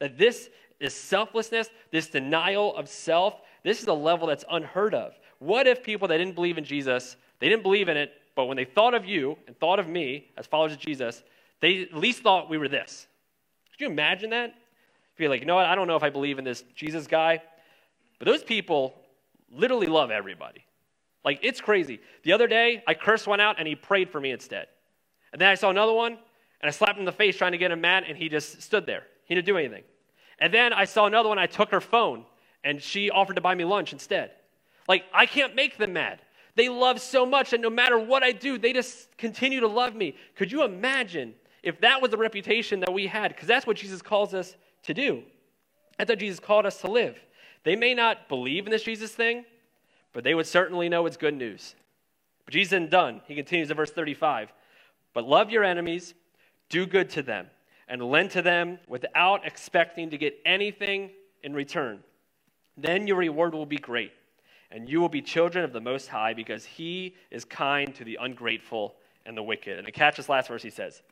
That 0.00 0.18
this 0.18 0.50
is 0.80 0.94
selflessness, 0.94 1.68
this 1.92 2.08
denial 2.08 2.74
of 2.76 2.88
self, 2.88 3.40
this 3.62 3.82
is 3.82 3.86
a 3.86 3.92
level 3.92 4.26
that's 4.26 4.44
unheard 4.50 4.94
of. 4.94 5.12
What 5.38 5.66
if 5.66 5.82
people 5.82 6.08
that 6.08 6.18
didn't 6.18 6.34
believe 6.34 6.58
in 6.58 6.64
Jesus, 6.64 7.16
they 7.38 7.48
didn't 7.48 7.62
believe 7.62 7.88
in 7.88 7.96
it, 7.96 8.12
but 8.34 8.46
when 8.46 8.56
they 8.56 8.64
thought 8.64 8.94
of 8.94 9.04
you 9.04 9.36
and 9.46 9.58
thought 9.58 9.78
of 9.78 9.88
me 9.88 10.30
as 10.36 10.46
followers 10.46 10.72
of 10.72 10.78
Jesus, 10.78 11.22
they 11.60 11.82
at 11.82 11.94
least 11.94 12.22
thought 12.22 12.50
we 12.50 12.58
were 12.58 12.68
this? 12.68 13.06
Could 13.72 13.84
you 13.84 13.90
imagine 13.90 14.30
that? 14.30 14.54
be 15.20 15.28
like, 15.28 15.40
you 15.40 15.46
know 15.46 15.54
what, 15.54 15.66
I 15.66 15.74
don't 15.74 15.86
know 15.86 15.96
if 15.96 16.02
I 16.02 16.10
believe 16.10 16.38
in 16.38 16.44
this 16.44 16.64
Jesus 16.74 17.06
guy, 17.06 17.42
but 18.20 18.26
those 18.26 18.44
people 18.44 18.94
literally 19.50 19.88
love 19.88 20.12
everybody. 20.12 20.64
Like, 21.24 21.40
it's 21.42 21.60
crazy. 21.60 22.00
The 22.22 22.32
other 22.32 22.46
day, 22.46 22.84
I 22.86 22.94
cursed 22.94 23.26
one 23.26 23.40
out 23.40 23.56
and 23.58 23.66
he 23.66 23.74
prayed 23.74 24.10
for 24.10 24.20
me 24.20 24.30
instead. 24.30 24.68
And 25.32 25.40
then 25.40 25.48
I 25.48 25.54
saw 25.54 25.70
another 25.70 25.92
one 25.92 26.12
and 26.12 26.68
I 26.68 26.70
slapped 26.70 26.96
him 26.96 27.00
in 27.00 27.04
the 27.06 27.12
face 27.12 27.36
trying 27.36 27.52
to 27.52 27.58
get 27.58 27.72
him 27.72 27.80
mad 27.80 28.04
and 28.06 28.16
he 28.16 28.28
just 28.28 28.62
stood 28.62 28.86
there. 28.86 29.04
He 29.24 29.34
didn't 29.34 29.46
do 29.46 29.56
anything. 29.56 29.84
And 30.38 30.52
then 30.52 30.72
I 30.72 30.84
saw 30.84 31.06
another 31.06 31.28
one, 31.30 31.38
I 31.38 31.46
took 31.46 31.70
her 31.70 31.80
phone 31.80 32.24
and 32.62 32.80
she 32.80 33.10
offered 33.10 33.36
to 33.36 33.40
buy 33.40 33.54
me 33.54 33.64
lunch 33.64 33.92
instead. 33.92 34.32
Like, 34.86 35.04
I 35.14 35.24
can't 35.24 35.54
make 35.54 35.78
them 35.78 35.94
mad. 35.94 36.20
They 36.56 36.68
love 36.68 37.00
so 37.00 37.24
much 37.24 37.50
that 37.50 37.60
no 37.60 37.70
matter 37.70 37.98
what 37.98 38.22
I 38.22 38.32
do, 38.32 38.58
they 38.58 38.74
just 38.74 39.16
continue 39.16 39.60
to 39.60 39.68
love 39.68 39.94
me. 39.94 40.14
Could 40.36 40.52
you 40.52 40.64
imagine 40.64 41.34
if 41.62 41.80
that 41.80 42.02
was 42.02 42.10
the 42.10 42.18
reputation 42.18 42.80
that 42.80 42.92
we 42.92 43.06
had? 43.06 43.28
Because 43.28 43.48
that's 43.48 43.66
what 43.66 43.76
Jesus 43.76 44.02
calls 44.02 44.34
us 44.34 44.56
to 44.82 44.92
do. 44.92 45.22
That's 45.96 46.10
how 46.10 46.16
Jesus 46.16 46.40
called 46.40 46.66
us 46.66 46.80
to 46.80 46.90
live. 46.90 47.18
They 47.64 47.76
may 47.76 47.94
not 47.94 48.28
believe 48.28 48.66
in 48.66 48.70
this 48.70 48.82
Jesus 48.82 49.12
thing, 49.12 49.44
but 50.12 50.24
they 50.24 50.34
would 50.34 50.46
certainly 50.46 50.88
know 50.88 51.06
it's 51.06 51.16
good 51.16 51.34
news. 51.34 51.74
But 52.44 52.54
Jesus 52.54 52.72
isn't 52.72 52.90
done. 52.90 53.20
He 53.26 53.34
continues 53.34 53.70
in 53.70 53.76
verse 53.76 53.90
35. 53.90 54.52
But 55.12 55.26
love 55.26 55.50
your 55.50 55.64
enemies, 55.64 56.14
do 56.68 56.86
good 56.86 57.10
to 57.10 57.22
them, 57.22 57.46
and 57.88 58.02
lend 58.02 58.30
to 58.32 58.42
them 58.42 58.78
without 58.86 59.46
expecting 59.46 60.10
to 60.10 60.18
get 60.18 60.38
anything 60.44 61.10
in 61.42 61.52
return. 61.52 62.02
Then 62.76 63.06
your 63.06 63.16
reward 63.16 63.54
will 63.54 63.66
be 63.66 63.76
great, 63.76 64.12
and 64.70 64.88
you 64.88 65.00
will 65.00 65.08
be 65.08 65.20
children 65.20 65.64
of 65.64 65.72
the 65.72 65.80
Most 65.80 66.08
High, 66.08 66.32
because 66.32 66.64
He 66.64 67.14
is 67.30 67.44
kind 67.44 67.94
to 67.96 68.04
the 68.04 68.18
ungrateful 68.20 68.94
and 69.26 69.36
the 69.36 69.42
wicked. 69.42 69.76
And 69.76 69.86
to 69.86 69.92
catch 69.92 70.16
this 70.16 70.28
last 70.28 70.48
verse, 70.48 70.62
he 70.62 70.70
says, 70.70 71.02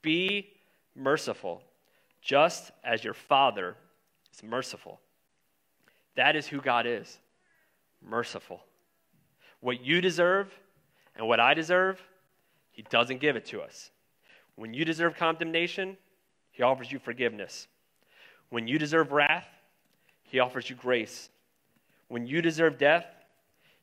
Be 0.00 0.50
merciful 0.94 1.62
just 2.20 2.70
as 2.84 3.04
your 3.04 3.14
Father 3.14 3.76
is 4.32 4.42
merciful. 4.42 5.00
That 6.14 6.36
is 6.36 6.46
who 6.46 6.60
God 6.60 6.86
is 6.86 7.18
merciful. 8.04 8.60
What 9.60 9.84
you 9.84 10.00
deserve 10.00 10.52
and 11.16 11.26
what 11.26 11.40
I 11.40 11.54
deserve, 11.54 12.00
He 12.70 12.82
doesn't 12.82 13.20
give 13.20 13.36
it 13.36 13.46
to 13.46 13.60
us. 13.60 13.90
When 14.56 14.74
you 14.74 14.84
deserve 14.84 15.16
condemnation, 15.16 15.96
He 16.50 16.62
offers 16.62 16.90
you 16.90 16.98
forgiveness. 16.98 17.68
When 18.50 18.66
you 18.66 18.78
deserve 18.78 19.12
wrath, 19.12 19.46
He 20.24 20.40
offers 20.40 20.68
you 20.68 20.76
grace. 20.76 21.30
When 22.08 22.26
you 22.26 22.42
deserve 22.42 22.78
death, 22.78 23.06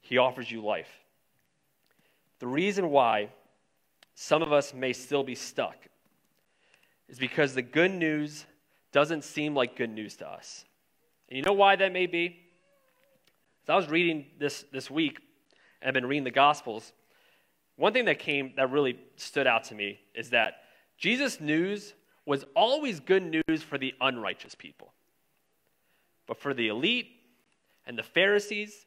He 0.02 0.18
offers 0.18 0.52
you 0.52 0.62
life. 0.62 0.90
The 2.40 2.48
reason 2.48 2.90
why 2.90 3.30
some 4.16 4.42
of 4.42 4.52
us 4.52 4.74
may 4.74 4.94
still 4.94 5.24
be 5.24 5.36
stuck 5.36 5.78
is 7.08 7.18
because 7.18 7.54
the 7.54 7.62
good 7.62 7.92
news 7.92 8.46
doesn't 8.92 9.24
seem 9.24 9.56
like 9.56 9.76
good 9.76 9.90
news 9.90 10.16
to 10.18 10.28
us. 10.28 10.66
And 11.30 11.38
you 11.38 11.44
know 11.44 11.54
why 11.54 11.76
that 11.76 11.94
may 11.94 12.08
be? 12.08 12.40
As 13.64 13.70
I 13.70 13.76
was 13.76 13.88
reading 13.88 14.26
this 14.40 14.66
this 14.72 14.90
week, 14.90 15.20
and 15.82 15.88
I've 15.88 15.94
been 15.94 16.08
reading 16.08 16.24
the 16.24 16.32
Gospels, 16.32 16.92
one 17.76 17.94
thing 17.94 18.06
that 18.06 18.20
came 18.20 18.54
that 18.58 18.72
really 18.72 19.00
stood 19.16 19.48
out 19.48 19.64
to 19.66 19.76
me 19.76 20.00
is 20.16 20.32
that 20.32 20.56
Jesus' 20.98 21.40
news 21.40 21.94
was 22.26 22.46
always 22.56 23.00
good 23.00 23.24
news 23.24 23.64
for 23.64 23.78
the 23.78 23.94
unrighteous 24.02 24.56
people. 24.56 24.92
But 26.28 26.38
for 26.38 26.54
the 26.54 26.68
elite 26.68 27.08
and 27.88 27.98
the 27.98 28.04
Pharisees, 28.04 28.86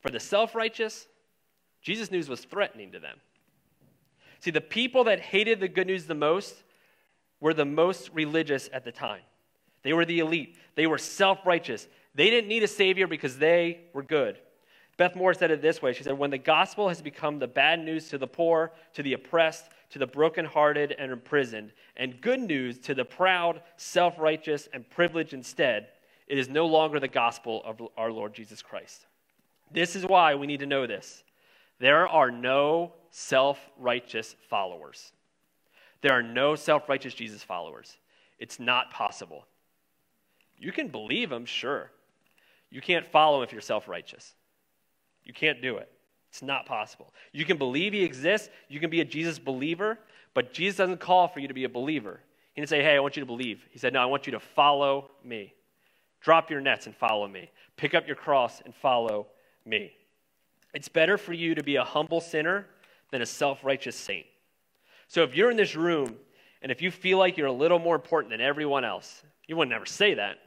for 0.00 0.10
the 0.10 0.20
self 0.20 0.54
righteous, 0.54 1.06
Jesus' 1.80 2.10
news 2.10 2.28
was 2.28 2.44
threatening 2.44 2.92
to 2.92 2.98
them. 2.98 3.18
See, 4.40 4.50
the 4.50 4.60
people 4.60 5.04
that 5.04 5.20
hated 5.20 5.60
the 5.60 5.68
good 5.68 5.86
news 5.86 6.06
the 6.06 6.14
most 6.14 6.64
were 7.40 7.54
the 7.54 7.64
most 7.64 8.10
religious 8.12 8.68
at 8.72 8.84
the 8.84 8.92
time. 8.92 9.22
They 9.82 9.92
were 9.92 10.04
the 10.04 10.20
elite. 10.20 10.56
They 10.74 10.86
were 10.86 10.98
self 10.98 11.44
righteous. 11.44 11.88
They 12.14 12.30
didn't 12.30 12.48
need 12.48 12.62
a 12.62 12.68
Savior 12.68 13.06
because 13.06 13.38
they 13.38 13.80
were 13.92 14.02
good. 14.02 14.38
Beth 14.96 15.16
Moore 15.16 15.34
said 15.34 15.50
it 15.50 15.62
this 15.62 15.80
way 15.80 15.92
She 15.92 16.02
said, 16.02 16.18
When 16.18 16.30
the 16.30 16.38
gospel 16.38 16.88
has 16.88 17.02
become 17.02 17.38
the 17.38 17.48
bad 17.48 17.80
news 17.80 18.08
to 18.10 18.18
the 18.18 18.26
poor, 18.26 18.72
to 18.94 19.02
the 19.02 19.14
oppressed, 19.14 19.66
to 19.90 19.98
the 19.98 20.06
brokenhearted 20.06 20.94
and 20.98 21.12
imprisoned, 21.12 21.72
and 21.96 22.20
good 22.20 22.40
news 22.40 22.78
to 22.80 22.94
the 22.94 23.04
proud, 23.04 23.62
self 23.76 24.18
righteous, 24.18 24.68
and 24.72 24.88
privileged 24.88 25.34
instead, 25.34 25.88
it 26.26 26.38
is 26.38 26.48
no 26.48 26.66
longer 26.66 27.00
the 27.00 27.08
gospel 27.08 27.62
of 27.64 27.80
our 27.96 28.12
Lord 28.12 28.34
Jesus 28.34 28.62
Christ. 28.62 29.06
This 29.70 29.96
is 29.96 30.04
why 30.04 30.34
we 30.34 30.46
need 30.46 30.60
to 30.60 30.66
know 30.66 30.86
this. 30.86 31.24
There 31.78 32.06
are 32.06 32.30
no 32.30 32.92
self 33.10 33.58
righteous 33.78 34.36
followers. 34.48 35.12
There 36.02 36.12
are 36.12 36.22
no 36.22 36.54
self 36.54 36.88
righteous 36.88 37.14
Jesus 37.14 37.42
followers. 37.42 37.96
It's 38.38 38.60
not 38.60 38.90
possible. 38.90 39.46
You 40.62 40.70
can 40.70 40.88
believe 40.88 41.32
him, 41.32 41.44
sure. 41.44 41.90
You 42.70 42.80
can't 42.80 43.04
follow 43.04 43.38
him 43.38 43.42
if 43.42 43.52
you're 43.52 43.60
self 43.60 43.88
righteous. 43.88 44.32
You 45.24 45.34
can't 45.34 45.60
do 45.60 45.76
it. 45.76 45.90
It's 46.30 46.40
not 46.40 46.66
possible. 46.66 47.12
You 47.32 47.44
can 47.44 47.58
believe 47.58 47.92
he 47.92 48.04
exists, 48.04 48.48
you 48.68 48.78
can 48.78 48.88
be 48.88 49.00
a 49.00 49.04
Jesus 49.04 49.40
believer, 49.40 49.98
but 50.34 50.54
Jesus 50.54 50.78
doesn't 50.78 51.00
call 51.00 51.26
for 51.26 51.40
you 51.40 51.48
to 51.48 51.54
be 51.54 51.64
a 51.64 51.68
believer. 51.68 52.20
He 52.54 52.60
didn't 52.60 52.70
say, 52.70 52.82
hey, 52.82 52.94
I 52.94 53.00
want 53.00 53.16
you 53.16 53.20
to 53.20 53.26
believe. 53.26 53.66
He 53.70 53.78
said, 53.78 53.92
no, 53.92 54.00
I 54.00 54.06
want 54.06 54.26
you 54.26 54.32
to 54.32 54.40
follow 54.40 55.10
me. 55.24 55.52
Drop 56.20 56.48
your 56.48 56.60
nets 56.60 56.86
and 56.86 56.94
follow 56.94 57.26
me. 57.26 57.50
Pick 57.76 57.94
up 57.94 58.06
your 58.06 58.16
cross 58.16 58.62
and 58.64 58.72
follow 58.74 59.26
me. 59.66 59.92
It's 60.74 60.88
better 60.88 61.18
for 61.18 61.32
you 61.32 61.56
to 61.56 61.62
be 61.62 61.76
a 61.76 61.84
humble 61.84 62.20
sinner 62.20 62.66
than 63.10 63.20
a 63.20 63.26
self 63.26 63.64
righteous 63.64 63.96
saint. 63.96 64.26
So 65.08 65.24
if 65.24 65.34
you're 65.34 65.50
in 65.50 65.56
this 65.56 65.74
room 65.74 66.16
and 66.62 66.70
if 66.70 66.80
you 66.80 66.90
feel 66.92 67.18
like 67.18 67.36
you're 67.36 67.48
a 67.48 67.52
little 67.52 67.80
more 67.80 67.96
important 67.96 68.30
than 68.30 68.40
everyone 68.40 68.84
else, 68.84 69.24
you 69.48 69.56
would 69.56 69.68
never 69.68 69.84
say 69.84 70.14
that, 70.14 70.38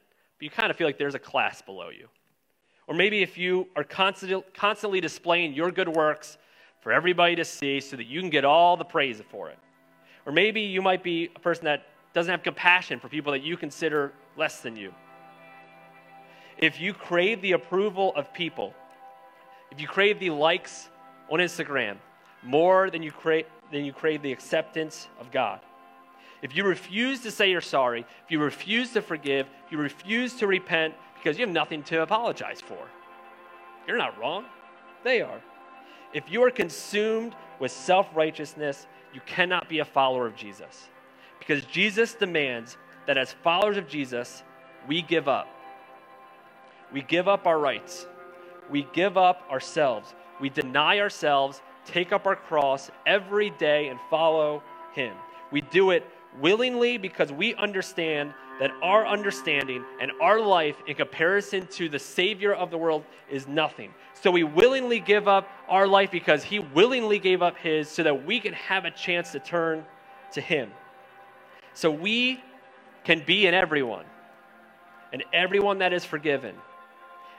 you 0.46 0.52
kind 0.52 0.70
of 0.70 0.78
feel 0.78 0.86
like 0.86 1.00
there's 1.00 1.16
a 1.16 1.20
class 1.20 1.64
below 1.64 1.90
you. 1.90 2.08
Or 2.86 2.94
maybe 2.94 3.24
if 3.24 3.36
you 3.36 3.68
are 3.76 3.84
constantly, 3.84 4.44
constantly 4.54 5.02
displaying 5.02 5.56
your 5.56 5.72
good 5.72 5.90
works 5.90 6.38
for 6.82 6.92
everybody 6.92 7.36
to 7.38 7.44
see 7.44 7.80
so 7.80 7.98
that 7.98 8.04
you 8.04 8.22
can 8.22 8.30
get 8.30 8.46
all 8.46 8.78
the 8.78 8.86
praise 8.86 9.20
for 9.32 9.50
it. 9.50 9.58
Or 10.24 10.32
maybe 10.32 10.62
you 10.62 10.84
might 10.84 11.02
be 11.02 11.32
a 11.36 11.40
person 11.40 11.66
that 11.66 11.88
doesn't 12.14 12.30
have 12.30 12.44
compassion 12.44 13.00
for 13.00 13.10
people 13.10 13.32
that 13.32 13.42
you 13.42 13.58
consider 13.58 14.14
less 14.38 14.62
than 14.62 14.76
you. 14.76 14.94
If 16.60 16.80
you 16.80 16.94
crave 16.94 17.42
the 17.42 17.54
approval 17.54 18.14
of 18.16 18.32
people, 18.32 18.72
if 19.72 19.82
you 19.82 19.88
crave 19.88 20.20
the 20.20 20.30
likes 20.30 20.90
on 21.32 21.40
Instagram 21.40 21.98
more 22.44 22.92
than 22.92 23.02
you 23.02 23.12
crave, 23.12 23.48
then 23.72 23.84
you 23.84 23.94
crave 23.94 24.22
the 24.22 24.32
acceptance 24.32 25.08
of 25.20 25.32
God. 25.32 25.60
If 26.46 26.56
you 26.56 26.64
refuse 26.64 27.22
to 27.22 27.32
say 27.32 27.50
you're 27.50 27.60
sorry, 27.60 28.02
if 28.24 28.30
you 28.30 28.38
refuse 28.38 28.92
to 28.92 29.02
forgive, 29.02 29.48
if 29.66 29.72
you 29.72 29.80
refuse 29.80 30.36
to 30.36 30.46
repent 30.46 30.94
because 31.16 31.40
you 31.40 31.44
have 31.44 31.52
nothing 31.52 31.82
to 31.86 32.04
apologize 32.04 32.62
for, 32.62 32.78
you're 33.88 33.98
not 33.98 34.16
wrong. 34.20 34.46
They 35.04 35.22
are. 35.22 35.42
If 36.14 36.32
you 36.32 36.44
are 36.44 36.52
consumed 36.52 37.36
with 37.60 37.72
self 37.72 38.08
righteousness, 38.14 38.86
you 39.12 39.22
cannot 39.26 39.68
be 39.68 39.80
a 39.80 39.86
follower 39.86 40.28
of 40.28 40.36
Jesus. 40.36 40.90
Because 41.40 41.66
Jesus 41.66 42.14
demands 42.14 42.78
that 43.08 43.18
as 43.18 43.32
followers 43.32 43.78
of 43.78 43.88
Jesus, 43.88 44.44
we 44.88 45.02
give 45.02 45.28
up. 45.28 45.48
We 46.94 47.02
give 47.02 47.28
up 47.28 47.48
our 47.48 47.58
rights. 47.58 48.06
We 48.70 48.86
give 48.94 49.18
up 49.18 49.42
ourselves. 49.50 50.14
We 50.40 50.50
deny 50.50 51.00
ourselves 51.00 51.64
take 51.88 52.12
up 52.12 52.28
our 52.28 52.36
cross 52.36 52.92
every 53.08 53.50
day 53.50 53.88
and 53.88 54.00
follow 54.12 54.62
Him. 54.94 55.16
We 55.52 55.62
do 55.62 55.90
it 55.90 56.06
willingly 56.42 56.98
because 56.98 57.32
we 57.32 57.56
understand 57.56 58.34
that 58.60 58.72
our 58.82 59.06
understanding 59.06 59.84
and 60.00 60.12
our 60.22 60.40
life 60.40 60.78
in 60.88 60.96
comparison 60.96 61.68
to 61.68 61.90
the 61.90 62.00
Savior 62.00 62.54
of 62.54 62.72
the 62.72 62.78
world 62.78 63.04
is 63.30 63.48
nothing. 63.48 63.94
So 64.14 64.32
we 64.32 64.44
willingly 64.44 65.00
give 65.00 65.28
up 65.28 65.50
our 65.68 65.88
life 65.88 66.12
because 66.12 66.44
He 66.44 66.60
willingly 66.60 67.20
gave 67.20 67.42
up 67.42 67.58
His 67.58 67.90
so 67.90 68.04
that 68.04 68.26
we 68.26 68.40
can 68.40 68.54
have 68.54 68.86
a 68.86 68.92
chance 68.92 69.32
to 69.34 69.40
turn 69.40 69.86
to 70.32 70.42
Him. 70.42 70.72
So 71.74 71.92
we 71.92 72.42
can 73.04 73.24
be 73.26 73.46
in 73.46 73.54
everyone, 73.54 74.06
and 75.12 75.24
everyone 75.34 75.80
that 75.80 75.94
is 75.94 76.06
forgiven, 76.06 76.56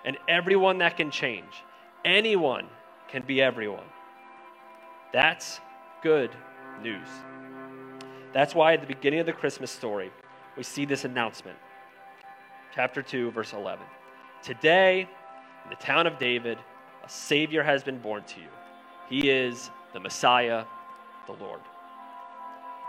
and 0.05 0.19
everyone 0.29 0.79
that 0.79 0.97
can 0.97 1.11
change. 1.11 1.65
Anyone 2.05 2.67
can 3.09 3.23
be 3.23 3.43
everyone. 3.43 3.85
That's 5.13 5.61
good 6.03 6.31
news. 6.83 7.09
That's 8.37 8.55
why 8.55 8.75
at 8.75 8.83
the 8.83 8.87
beginning 8.87 9.21
of 9.21 9.25
the 9.25 9.33
Christmas 9.33 9.71
story, 9.71 10.13
we 10.59 10.63
see 10.63 10.85
this 10.85 11.07
announcement. 11.07 11.57
Chapter 12.75 13.01
2, 13.01 13.31
verse 13.31 13.55
11. 13.55 13.83
Today, 14.43 15.09
in 15.65 15.71
the 15.71 15.77
town 15.77 16.07
of 16.07 16.19
David, 16.19 16.59
a 17.03 17.09
Savior 17.09 17.63
has 17.63 17.83
been 17.83 17.99
born 17.99 18.25
to 18.25 18.41
you. 18.41 18.49
He 19.09 19.31
is 19.31 19.71
the 19.95 20.01
Messiah, 20.01 20.65
the 21.27 21.33
Lord. 21.33 21.63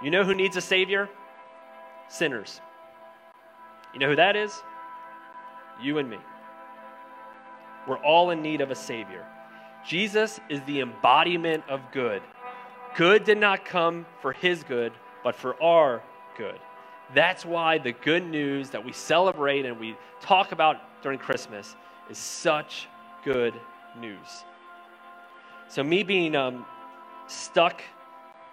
You 0.03 0.11
know 0.11 0.25
who 0.25 0.35
needs 0.35 0.57
a 0.57 0.61
Savior? 0.61 1.07
Sinners. 2.09 2.59
You 3.93 4.01
know 4.01 4.09
who 4.09 4.17
that 4.17 4.35
is? 4.35 4.51
You 5.81 5.99
and 5.99 6.09
me. 6.09 6.17
We're 7.87 8.03
all 8.03 8.31
in 8.31 8.41
need 8.41 8.59
of 8.59 8.69
a 8.69 8.75
Savior. 8.75 9.25
Jesus 9.87 10.41
is 10.49 10.59
the 10.63 10.81
embodiment 10.81 11.63
of 11.69 11.79
good. 11.93 12.21
Good 12.97 13.23
did 13.23 13.37
not 13.37 13.63
come 13.63 14.05
for 14.21 14.33
His 14.33 14.65
good, 14.65 14.91
but 15.27 15.35
for 15.35 15.61
our 15.61 16.01
good. 16.37 16.57
That's 17.13 17.45
why 17.45 17.79
the 17.79 17.91
good 17.91 18.25
news 18.25 18.69
that 18.69 18.85
we 18.85 18.93
celebrate 18.93 19.65
and 19.65 19.77
we 19.77 19.97
talk 20.21 20.53
about 20.53 20.77
during 21.01 21.19
Christmas 21.19 21.75
is 22.09 22.17
such 22.17 22.87
good 23.25 23.53
news. 23.99 24.45
So, 25.67 25.83
me 25.83 26.03
being 26.03 26.33
um, 26.33 26.65
stuck 27.27 27.81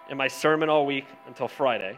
in 0.09 0.17
my 0.17 0.27
sermon 0.27 0.67
all 0.67 0.85
week 0.85 1.05
until 1.27 1.47
Friday 1.47 1.97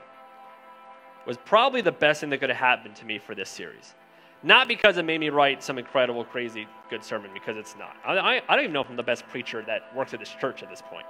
was 1.26 1.38
probably 1.38 1.82
the 1.82 1.92
best 1.92 2.22
thing 2.22 2.30
that 2.30 2.38
could 2.38 2.50
have 2.50 2.60
happened 2.60 2.98
to 2.98 3.06
me 3.08 3.18
for 3.18 3.34
this 3.34 3.50
series. 3.50 3.96
Not 4.44 4.68
because 4.68 4.98
it 4.98 5.06
made 5.06 5.20
me 5.20 5.32
write 5.32 5.64
some 5.64 5.80
incredible, 5.80 6.24
crazy, 6.24 6.68
good 6.92 7.04
sermon, 7.04 7.32
because 7.34 7.58
it's 7.58 7.76
not. 7.80 7.96
I, 8.06 8.44
I, 8.48 8.56
don't 8.56 8.66
even 8.66 8.74
know 8.74 8.82
if 8.82 8.90
I'm 8.92 8.96
the 8.96 9.02
best 9.02 9.28
preacher 9.28 9.64
that 9.66 9.96
works 9.96 10.14
at 10.14 10.20
this 10.20 10.36
church 10.40 10.62
at 10.62 10.70
this 10.70 10.84
point. 10.84 11.08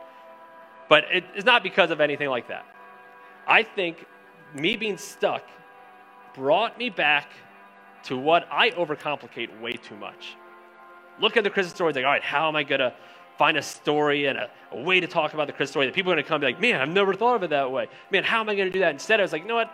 But 0.88 1.04
it, 1.12 1.26
it's 1.36 1.46
not 1.46 1.64
because 1.64 1.92
of 1.92 2.00
anything 2.00 2.30
like 2.30 2.48
that. 2.48 2.66
I 3.48 3.64
think 3.64 4.06
me 4.54 4.76
being 4.76 4.98
stuck 4.98 5.44
brought 6.34 6.78
me 6.78 6.90
back 6.90 7.32
to 8.04 8.18
what 8.18 8.48
I 8.52 8.72
overcomplicate 8.72 9.60
way 9.62 9.74
too 9.74 9.96
much. 9.96 10.36
Look 11.20 11.38
at 11.38 11.44
the 11.44 11.50
Christmas 11.50 11.74
story, 11.74 11.94
like, 11.94 12.06
all 12.06 12.12
right, 12.12 12.22
how 12.22 12.48
am 12.48 12.56
I 12.56 12.64
going 12.64 12.80
to 12.80 12.94
find 13.38 13.58
a 13.58 13.62
story 13.62 14.26
and 14.26 14.38
a, 14.38 14.50
a, 14.72 14.82
way 14.82 15.00
to 15.00 15.08
talk 15.08 15.34
about 15.34 15.48
the 15.48 15.54
Christmas 15.54 15.72
story 15.72 15.86
that 15.86 15.96
people 15.96 16.12
are 16.12 16.16
going 16.16 16.24
to 16.24 16.28
come 16.28 16.42
be 16.42 16.48
like, 16.48 16.62
man, 16.62 16.82
I've 16.82 16.90
never 16.90 17.14
thought 17.14 17.36
of 17.36 17.44
it 17.44 17.50
that 17.52 17.72
way. 17.72 17.88
Man, 18.12 18.24
how 18.24 18.40
am 18.40 18.50
I 18.50 18.56
going 18.56 18.68
to 18.68 18.72
do 18.72 18.80
that? 18.80 18.92
Instead, 18.92 19.20
I 19.20 19.24
was 19.24 19.32
like, 19.32 19.44
you 19.44 19.48
know 19.48 19.56
what? 19.56 19.72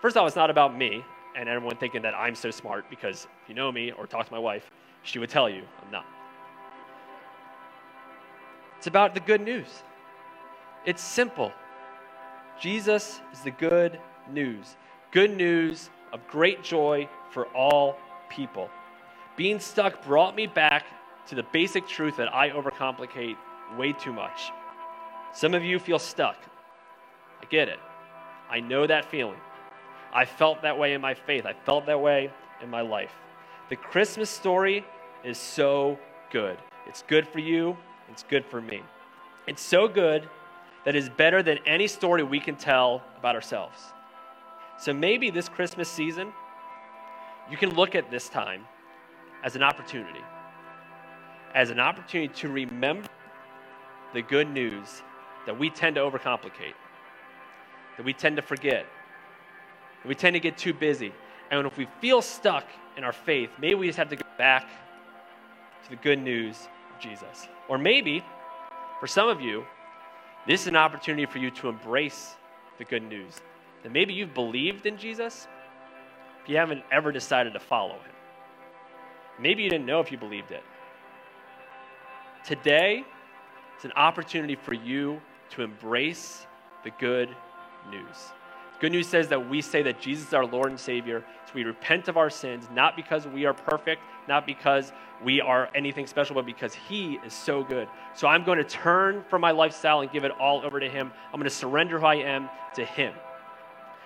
First 0.00 0.16
off, 0.16 0.26
it's 0.26 0.36
not 0.36 0.50
about 0.50 0.76
me 0.76 1.04
and 1.36 1.48
everyone 1.48 1.76
thinking 1.76 2.02
that 2.02 2.14
I'm 2.14 2.34
so 2.34 2.50
smart 2.50 2.88
because 2.90 3.26
if 3.42 3.48
you 3.48 3.54
know 3.54 3.70
me 3.72 3.92
or 3.92 4.06
talk 4.06 4.26
to 4.26 4.32
my 4.32 4.38
wife, 4.38 4.70
she 5.02 5.18
would 5.18 5.30
tell 5.30 5.48
you 5.48 5.62
I'm 5.84 5.90
not. 5.90 6.06
It's 8.78 8.86
about 8.86 9.14
the 9.14 9.20
good 9.20 9.40
news. 9.40 9.82
It's 10.84 11.02
simple. 11.02 11.52
Jesus 12.60 13.20
is 13.32 13.40
the 13.40 13.50
good 13.50 13.98
news. 14.30 14.76
Good 15.10 15.36
news 15.36 15.90
of 16.12 16.26
great 16.28 16.62
joy 16.62 17.08
for 17.30 17.46
all 17.48 17.98
people. 18.28 18.70
Being 19.36 19.58
stuck 19.58 20.04
brought 20.04 20.36
me 20.36 20.46
back 20.46 20.84
to 21.26 21.34
the 21.34 21.42
basic 21.52 21.88
truth 21.88 22.16
that 22.16 22.32
I 22.32 22.50
overcomplicate 22.50 23.36
way 23.76 23.92
too 23.92 24.12
much. 24.12 24.50
Some 25.32 25.54
of 25.54 25.64
you 25.64 25.78
feel 25.78 25.98
stuck. 25.98 26.36
I 27.42 27.46
get 27.46 27.68
it. 27.68 27.80
I 28.48 28.60
know 28.60 28.86
that 28.86 29.10
feeling. 29.10 29.40
I 30.12 30.24
felt 30.24 30.62
that 30.62 30.78
way 30.78 30.94
in 30.94 31.00
my 31.00 31.14
faith. 31.14 31.44
I 31.44 31.54
felt 31.64 31.86
that 31.86 32.00
way 32.00 32.30
in 32.62 32.70
my 32.70 32.82
life. 32.82 33.10
The 33.68 33.76
Christmas 33.76 34.30
story 34.30 34.84
is 35.24 35.38
so 35.38 35.98
good. 36.30 36.56
It's 36.86 37.02
good 37.02 37.26
for 37.26 37.40
you, 37.40 37.76
it's 38.10 38.22
good 38.22 38.44
for 38.44 38.60
me. 38.60 38.82
It's 39.46 39.62
so 39.62 39.88
good 39.88 40.28
that 40.84 40.94
is 40.94 41.08
better 41.08 41.42
than 41.42 41.58
any 41.66 41.86
story 41.86 42.22
we 42.22 42.40
can 42.40 42.56
tell 42.56 43.02
about 43.18 43.34
ourselves. 43.34 43.78
So 44.78 44.92
maybe 44.92 45.30
this 45.30 45.48
Christmas 45.48 45.88
season, 45.88 46.32
you 47.50 47.56
can 47.56 47.74
look 47.74 47.94
at 47.94 48.10
this 48.10 48.28
time 48.28 48.64
as 49.42 49.56
an 49.56 49.62
opportunity, 49.62 50.20
as 51.54 51.70
an 51.70 51.80
opportunity 51.80 52.32
to 52.34 52.48
remember 52.48 53.08
the 54.12 54.22
good 54.22 54.48
news 54.48 55.02
that 55.46 55.58
we 55.58 55.70
tend 55.70 55.96
to 55.96 56.02
overcomplicate, 56.02 56.74
that 57.96 58.04
we 58.04 58.12
tend 58.12 58.36
to 58.36 58.42
forget, 58.42 58.86
that 60.02 60.08
we 60.08 60.14
tend 60.14 60.34
to 60.34 60.40
get 60.40 60.56
too 60.56 60.72
busy. 60.72 61.12
And 61.50 61.66
if 61.66 61.76
we 61.76 61.86
feel 62.00 62.22
stuck 62.22 62.66
in 62.96 63.04
our 63.04 63.12
faith, 63.12 63.50
maybe 63.58 63.74
we 63.74 63.86
just 63.86 63.98
have 63.98 64.08
to 64.10 64.16
go 64.16 64.26
back 64.38 64.68
to 65.84 65.90
the 65.90 65.96
good 65.96 66.18
news 66.18 66.68
of 66.94 67.00
Jesus. 67.00 67.48
Or 67.68 67.78
maybe, 67.78 68.24
for 69.00 69.06
some 69.06 69.28
of 69.28 69.40
you, 69.40 69.64
this 70.46 70.62
is 70.62 70.66
an 70.66 70.76
opportunity 70.76 71.26
for 71.26 71.38
you 71.38 71.50
to 71.52 71.68
embrace 71.68 72.34
the 72.78 72.84
good 72.84 73.02
news. 73.02 73.40
That 73.82 73.92
maybe 73.92 74.12
you've 74.12 74.34
believed 74.34 74.86
in 74.86 74.96
Jesus, 74.96 75.48
but 76.40 76.50
you 76.50 76.56
haven't 76.56 76.82
ever 76.90 77.12
decided 77.12 77.52
to 77.54 77.60
follow 77.60 77.94
him. 77.94 78.12
Maybe 79.38 79.62
you 79.62 79.70
didn't 79.70 79.86
know 79.86 80.00
if 80.00 80.12
you 80.12 80.18
believed 80.18 80.50
it. 80.50 80.62
Today, 82.44 83.04
it's 83.74 83.84
an 83.84 83.92
opportunity 83.92 84.54
for 84.54 84.74
you 84.74 85.20
to 85.50 85.62
embrace 85.62 86.46
the 86.84 86.90
good 86.90 87.28
news. 87.90 88.32
Good 88.80 88.92
news 88.92 89.06
says 89.06 89.28
that 89.28 89.48
we 89.48 89.62
say 89.62 89.82
that 89.82 90.00
Jesus 90.00 90.28
is 90.28 90.34
our 90.34 90.44
Lord 90.44 90.70
and 90.70 90.78
Savior. 90.78 91.24
So 91.46 91.52
we 91.54 91.64
repent 91.64 92.08
of 92.08 92.16
our 92.16 92.28
sins, 92.28 92.68
not 92.74 92.96
because 92.96 93.26
we 93.26 93.46
are 93.46 93.54
perfect, 93.54 94.02
not 94.28 94.46
because 94.46 94.92
we 95.22 95.40
are 95.40 95.70
anything 95.74 96.06
special, 96.06 96.34
but 96.34 96.44
because 96.44 96.74
He 96.74 97.18
is 97.24 97.32
so 97.32 97.62
good. 97.62 97.88
So 98.14 98.26
I'm 98.26 98.44
going 98.44 98.58
to 98.58 98.64
turn 98.64 99.24
from 99.30 99.40
my 99.40 99.52
lifestyle 99.52 100.00
and 100.00 100.10
give 100.10 100.24
it 100.24 100.32
all 100.32 100.64
over 100.64 100.80
to 100.80 100.88
Him. 100.88 101.12
I'm 101.32 101.38
going 101.38 101.44
to 101.44 101.54
surrender 101.54 102.00
who 102.00 102.06
I 102.06 102.16
am 102.16 102.50
to 102.74 102.84
Him. 102.84 103.14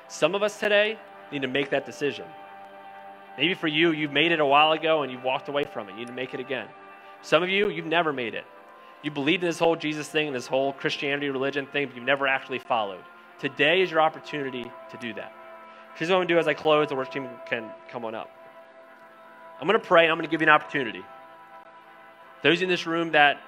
Some 0.08 0.34
of 0.34 0.42
us 0.42 0.60
today 0.60 0.98
need 1.32 1.42
to 1.42 1.48
make 1.48 1.70
that 1.70 1.86
decision. 1.86 2.26
Maybe 3.36 3.54
for 3.54 3.68
you, 3.68 3.92
you've 3.92 4.12
made 4.12 4.32
it 4.32 4.40
a 4.40 4.46
while 4.46 4.72
ago 4.72 5.02
and 5.02 5.12
you've 5.12 5.22
walked 5.24 5.48
away 5.48 5.64
from 5.64 5.88
it. 5.88 5.92
You 5.92 5.98
need 5.98 6.08
to 6.08 6.12
make 6.12 6.34
it 6.34 6.40
again. 6.40 6.66
Some 7.22 7.42
of 7.42 7.48
you, 7.48 7.68
you've 7.68 7.86
never 7.86 8.12
made 8.12 8.34
it. 8.34 8.44
You 9.02 9.10
believed 9.10 9.44
in 9.44 9.48
this 9.48 9.58
whole 9.58 9.76
Jesus 9.76 10.08
thing, 10.08 10.32
this 10.32 10.46
whole 10.46 10.72
Christianity 10.72 11.30
religion 11.30 11.66
thing, 11.66 11.86
but 11.86 11.94
you've 11.94 12.04
never 12.04 12.26
actually 12.26 12.58
followed. 12.58 13.02
Today 13.40 13.82
is 13.82 13.90
your 13.90 14.00
opportunity 14.00 14.70
to 14.90 14.96
do 14.96 15.14
that. 15.14 15.32
Here's 15.94 16.10
what 16.10 16.16
I'm 16.16 16.18
going 16.20 16.28
to 16.28 16.34
do 16.34 16.38
as 16.38 16.48
I 16.48 16.54
close. 16.54 16.88
The 16.88 16.96
worship 16.96 17.14
team 17.14 17.28
can 17.46 17.70
come 17.90 18.04
on 18.04 18.14
up. 18.14 18.30
I'm 19.60 19.66
going 19.66 19.78
to 19.78 19.84
pray 19.84 20.04
and 20.04 20.12
I'm 20.12 20.18
going 20.18 20.26
to 20.26 20.30
give 20.30 20.40
you 20.40 20.46
an 20.46 20.52
opportunity. 20.52 21.02
Those 22.42 22.62
in 22.62 22.68
this 22.68 22.86
room 22.86 23.12
that 23.12 23.40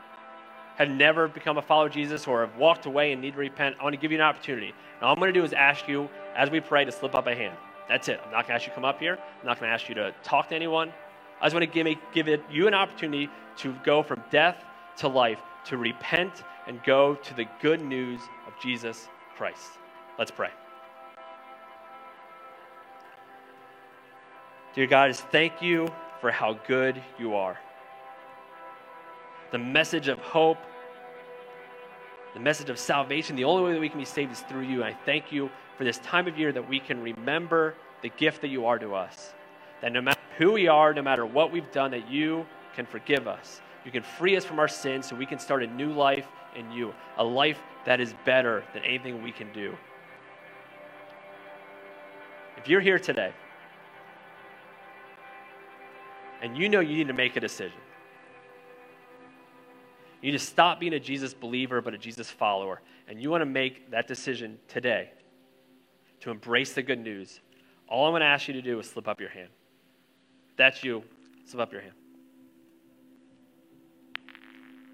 have 0.76 0.88
never 0.88 1.28
become 1.28 1.58
a 1.58 1.62
follower 1.62 1.86
of 1.86 1.92
Jesus 1.92 2.26
or 2.26 2.46
have 2.46 2.56
walked 2.56 2.86
away 2.86 3.12
and 3.12 3.20
need 3.20 3.32
to 3.32 3.38
repent, 3.38 3.76
I 3.80 3.84
want 3.84 3.94
to 3.94 4.00
give 4.00 4.12
you 4.12 4.18
an 4.18 4.24
opportunity. 4.24 4.68
And 4.68 5.02
all 5.02 5.12
I'm 5.12 5.18
going 5.18 5.32
to 5.32 5.38
do 5.38 5.44
is 5.44 5.52
ask 5.52 5.86
you, 5.88 6.08
as 6.36 6.50
we 6.50 6.60
pray, 6.60 6.84
to 6.84 6.92
slip 6.92 7.14
up 7.14 7.26
a 7.26 7.34
hand. 7.34 7.56
That's 7.88 8.08
it. 8.08 8.20
I'm 8.24 8.30
not 8.30 8.46
going 8.46 8.48
to 8.48 8.54
ask 8.54 8.66
you 8.66 8.70
to 8.70 8.74
come 8.74 8.84
up 8.84 9.00
here. 9.00 9.18
I'm 9.40 9.46
not 9.46 9.58
going 9.58 9.68
to 9.68 9.74
ask 9.74 9.88
you 9.88 9.94
to 9.96 10.14
talk 10.22 10.48
to 10.50 10.54
anyone. 10.54 10.92
I 11.40 11.46
just 11.46 11.54
want 11.54 11.64
to 11.64 11.72
give, 11.72 11.84
me, 11.84 11.98
give 12.12 12.28
it, 12.28 12.42
you 12.50 12.68
an 12.68 12.74
opportunity 12.74 13.28
to 13.58 13.74
go 13.84 14.02
from 14.02 14.22
death 14.30 14.64
to 14.98 15.08
life, 15.08 15.40
to 15.66 15.76
repent 15.76 16.44
and 16.66 16.82
go 16.84 17.16
to 17.16 17.34
the 17.34 17.46
good 17.60 17.80
news 17.80 18.20
of 18.46 18.52
Jesus 18.62 19.08
Christ. 19.36 19.79
Let's 20.20 20.30
pray. 20.30 20.50
Dear 24.74 24.86
God, 24.86 25.08
just 25.08 25.22
thank 25.28 25.62
you 25.62 25.88
for 26.20 26.30
how 26.30 26.58
good 26.66 27.02
you 27.18 27.36
are. 27.36 27.58
The 29.50 29.56
message 29.56 30.08
of 30.08 30.18
hope, 30.18 30.58
the 32.34 32.40
message 32.40 32.68
of 32.68 32.78
salvation, 32.78 33.34
the 33.34 33.44
only 33.44 33.64
way 33.64 33.72
that 33.72 33.80
we 33.80 33.88
can 33.88 33.98
be 33.98 34.04
saved 34.04 34.30
is 34.30 34.40
through 34.40 34.64
you. 34.64 34.82
And 34.82 34.94
I 34.94 34.96
thank 35.06 35.32
you 35.32 35.48
for 35.78 35.84
this 35.84 35.96
time 36.00 36.28
of 36.28 36.38
year 36.38 36.52
that 36.52 36.68
we 36.68 36.80
can 36.80 37.02
remember 37.02 37.74
the 38.02 38.10
gift 38.10 38.42
that 38.42 38.48
you 38.48 38.66
are 38.66 38.78
to 38.78 38.94
us. 38.94 39.32
That 39.80 39.90
no 39.90 40.02
matter 40.02 40.20
who 40.36 40.52
we 40.52 40.68
are, 40.68 40.92
no 40.92 41.00
matter 41.00 41.24
what 41.24 41.50
we've 41.50 41.72
done, 41.72 41.92
that 41.92 42.10
you 42.10 42.44
can 42.76 42.84
forgive 42.84 43.26
us. 43.26 43.62
You 43.86 43.90
can 43.90 44.02
free 44.02 44.36
us 44.36 44.44
from 44.44 44.58
our 44.58 44.68
sins 44.68 45.08
so 45.08 45.16
we 45.16 45.24
can 45.24 45.38
start 45.38 45.62
a 45.62 45.66
new 45.66 45.94
life 45.94 46.26
in 46.54 46.70
you, 46.70 46.92
a 47.16 47.24
life 47.24 47.58
that 47.86 48.02
is 48.02 48.14
better 48.26 48.62
than 48.74 48.84
anything 48.84 49.22
we 49.22 49.32
can 49.32 49.50
do. 49.54 49.74
If 52.60 52.68
you're 52.68 52.82
here 52.82 52.98
today 52.98 53.32
and 56.42 56.58
you 56.58 56.68
know 56.68 56.80
you 56.80 56.94
need 56.94 57.08
to 57.08 57.14
make 57.14 57.36
a 57.36 57.40
decision, 57.40 57.78
you 60.20 60.30
need 60.30 60.38
to 60.38 60.44
stop 60.44 60.78
being 60.78 60.92
a 60.92 61.00
Jesus 61.00 61.32
believer 61.32 61.80
but 61.80 61.94
a 61.94 61.98
Jesus 61.98 62.28
follower, 62.30 62.82
and 63.08 63.20
you 63.20 63.30
want 63.30 63.40
to 63.40 63.46
make 63.46 63.90
that 63.92 64.06
decision 64.06 64.58
today 64.68 65.08
to 66.20 66.30
embrace 66.30 66.74
the 66.74 66.82
good 66.82 66.98
news, 66.98 67.40
all 67.88 68.04
I'm 68.04 68.12
going 68.12 68.20
to 68.20 68.26
ask 68.26 68.46
you 68.46 68.52
to 68.52 68.62
do 68.62 68.78
is 68.78 68.90
slip 68.90 69.08
up 69.08 69.20
your 69.20 69.30
hand. 69.30 69.48
If 70.50 70.56
that's 70.58 70.84
you, 70.84 71.02
slip 71.46 71.62
up 71.62 71.72
your 71.72 71.80
hand. 71.80 71.94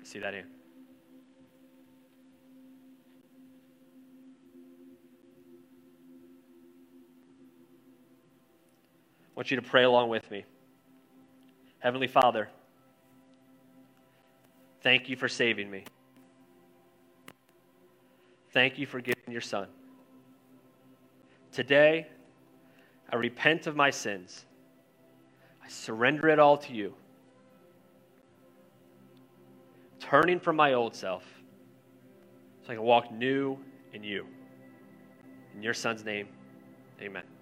See 0.05 0.21
that 0.21 0.35
hand? 0.35 0.56
I 9.37 9.41
want 9.41 9.51
you 9.51 9.57
to 9.57 9.63
pray 9.63 9.85
along 9.85 10.09
with 10.09 10.31
me. 10.31 10.47
Heavenly 11.81 12.07
Father, 12.07 12.49
thank 14.83 15.11
you 15.11 15.17
for 15.17 15.29
saving 15.29 15.71
me. 15.71 15.85
Thank 18.53 18.79
you 18.79 18.87
for 18.87 18.99
giving 19.03 19.31
your 19.31 19.43
Son. 19.43 19.69
Today, 21.53 22.07
I 23.13 23.17
repent 23.17 23.67
of 23.67 23.77
my 23.77 23.91
sins. 23.91 24.47
I 25.63 25.69
surrender 25.69 26.31
it 26.31 26.39
all 26.39 26.57
to 26.57 26.73
you. 26.73 26.95
Turning 30.01 30.41
from 30.41 30.57
my 30.57 30.73
old 30.73 30.95
self 30.95 31.25
so 32.65 32.73
I 32.73 32.77
can 32.77 32.83
walk 32.83 33.13
new 33.13 33.59
in 33.93 34.03
you. 34.03 34.25
In 35.55 35.63
your 35.63 35.75
Son's 35.75 36.07
name, 36.07 36.29
amen. 37.03 37.36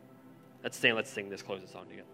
Let's 0.65 0.79
stand, 0.79 0.97
let's 0.97 1.11
sing 1.11 1.29
this, 1.29 1.43
close 1.43 1.61
song 1.71 1.85
together. 1.91 2.09